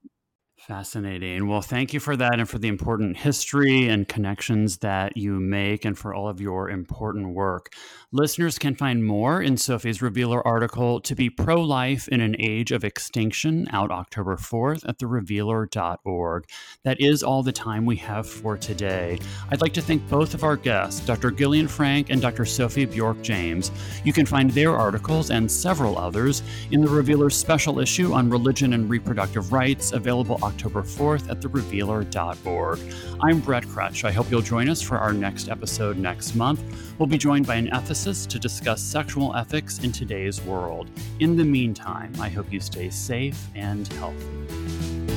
Fascinating. 0.68 1.47
Well, 1.47 1.61
thank 1.61 1.93
you 1.93 1.99
for 1.99 2.18
that 2.18 2.39
and 2.39 2.49
for 2.49 2.57
the 2.57 2.70
important 2.70 3.18
history 3.18 3.88
and 3.88 4.07
connections 4.07 4.78
that 4.78 5.16
you 5.16 5.39
make 5.39 5.86
and 5.86 5.95
for 5.95 6.11
all 6.11 6.28
of 6.28 6.41
your 6.41 6.72
important 6.72 7.36
work. 7.36 7.72
Listeners 8.11 8.57
can 8.57 8.74
find 8.74 9.05
more 9.05 9.39
in 9.39 9.57
Sophie's 9.57 10.01
Revealer 10.01 10.45
article, 10.47 10.99
To 11.01 11.13
Be 11.13 11.30
Pro 11.30 11.61
Life 11.61 12.07
in 12.07 12.20
an 12.20 12.36
Age 12.39 12.72
of 12.72 12.84
Extinction, 12.84 13.68
out 13.72 13.91
October 13.91 14.38
4th 14.38 14.89
at 14.89 14.97
therevealer.org. 14.97 16.45
That 16.84 16.99
is 16.99 17.22
all 17.22 17.43
the 17.43 17.51
time 17.51 17.86
we 17.86 17.97
have 17.97 18.28
for 18.28 18.57
today. 18.57 19.20
I'd 19.51 19.61
like 19.61 19.74
to 19.74 19.82
thank 19.84 20.07
both 20.09 20.34
of 20.34 20.43
our 20.43 20.55
guests, 20.55 21.05
Dr. 21.05 21.30
Gillian 21.30 21.68
Frank 21.68 22.09
and 22.09 22.20
Dr. 22.20 22.45
Sophie 22.45 22.86
Bjork 22.86 23.22
James. 23.22 23.72
You 24.03 24.13
can 24.13 24.26
find 24.26 24.49
their 24.49 24.76
articles 24.76 25.30
and 25.30 25.51
several 25.51 25.95
others 25.99 26.41
in 26.72 26.82
the 26.82 26.89
Revealer 26.89 27.30
special 27.30 27.80
issue 27.80 28.13
on 28.13 28.32
religion 28.32 28.74
and 28.74 28.89
reproductive 28.89 29.53
rights, 29.53 29.91
available 29.91 30.39
October 30.41 30.55
4th 30.58 31.30
at 31.30 31.39
therevealer.org. 31.39 32.80
I'm 33.22 33.39
Brett 33.39 33.64
Krutzsch. 33.64 34.03
I 34.03 34.12
hope 34.12 34.30
you'll 34.30 34.41
join 34.41 34.70
us 34.70 34.82
for 34.82 34.97
our 34.97 35.14
next 35.14 35.49
episode 35.49 35.97
next 35.97 36.36
month. 36.36 36.62
We'll 36.97 37.08
be 37.08 37.18
joined 37.18 37.47
by 37.47 37.56
an 37.56 37.68
ethicist 37.68 38.28
to 38.30 38.39
discuss 38.39 38.82
sexual 38.82 39.36
ethics 39.36 39.80
in 39.80 39.91
today's 39.91 40.41
world. 40.41 40.89
In 41.20 41.36
the 41.36 41.45
meantime, 41.45 42.14
I 42.20 42.30
hope 42.30 42.51
you 42.51 42.60
stay 42.60 42.89
safe 42.89 43.47
and 43.56 43.88
healthy. 43.93 45.14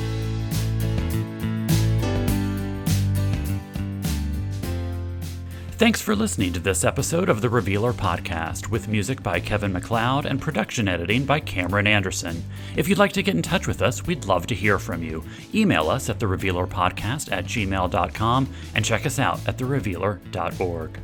Thanks 5.79 6.01
for 6.01 6.13
listening 6.13 6.51
to 6.51 6.59
this 6.59 6.83
episode 6.83 7.29
of 7.29 7.39
the 7.39 7.47
Revealer 7.47 7.93
Podcast 7.93 8.67
with 8.67 8.89
music 8.89 9.23
by 9.23 9.39
Kevin 9.39 9.71
MacLeod 9.71 10.25
and 10.25 10.41
production 10.41 10.89
editing 10.89 11.23
by 11.23 11.39
Cameron 11.39 11.87
Anderson. 11.87 12.43
If 12.75 12.89
you'd 12.89 12.97
like 12.97 13.13
to 13.13 13.23
get 13.23 13.35
in 13.35 13.41
touch 13.41 13.65
with 13.65 13.81
us, 13.81 14.05
we'd 14.05 14.25
love 14.25 14.45
to 14.47 14.55
hear 14.55 14.77
from 14.77 15.01
you. 15.01 15.23
Email 15.55 15.89
us 15.89 16.09
at 16.09 16.19
therevealerpodcast 16.19 17.31
at 17.31 17.45
gmail.com 17.45 18.53
and 18.75 18.83
check 18.83 19.05
us 19.05 19.19
out 19.19 19.39
at 19.47 19.57
therevealer.org. 19.57 20.99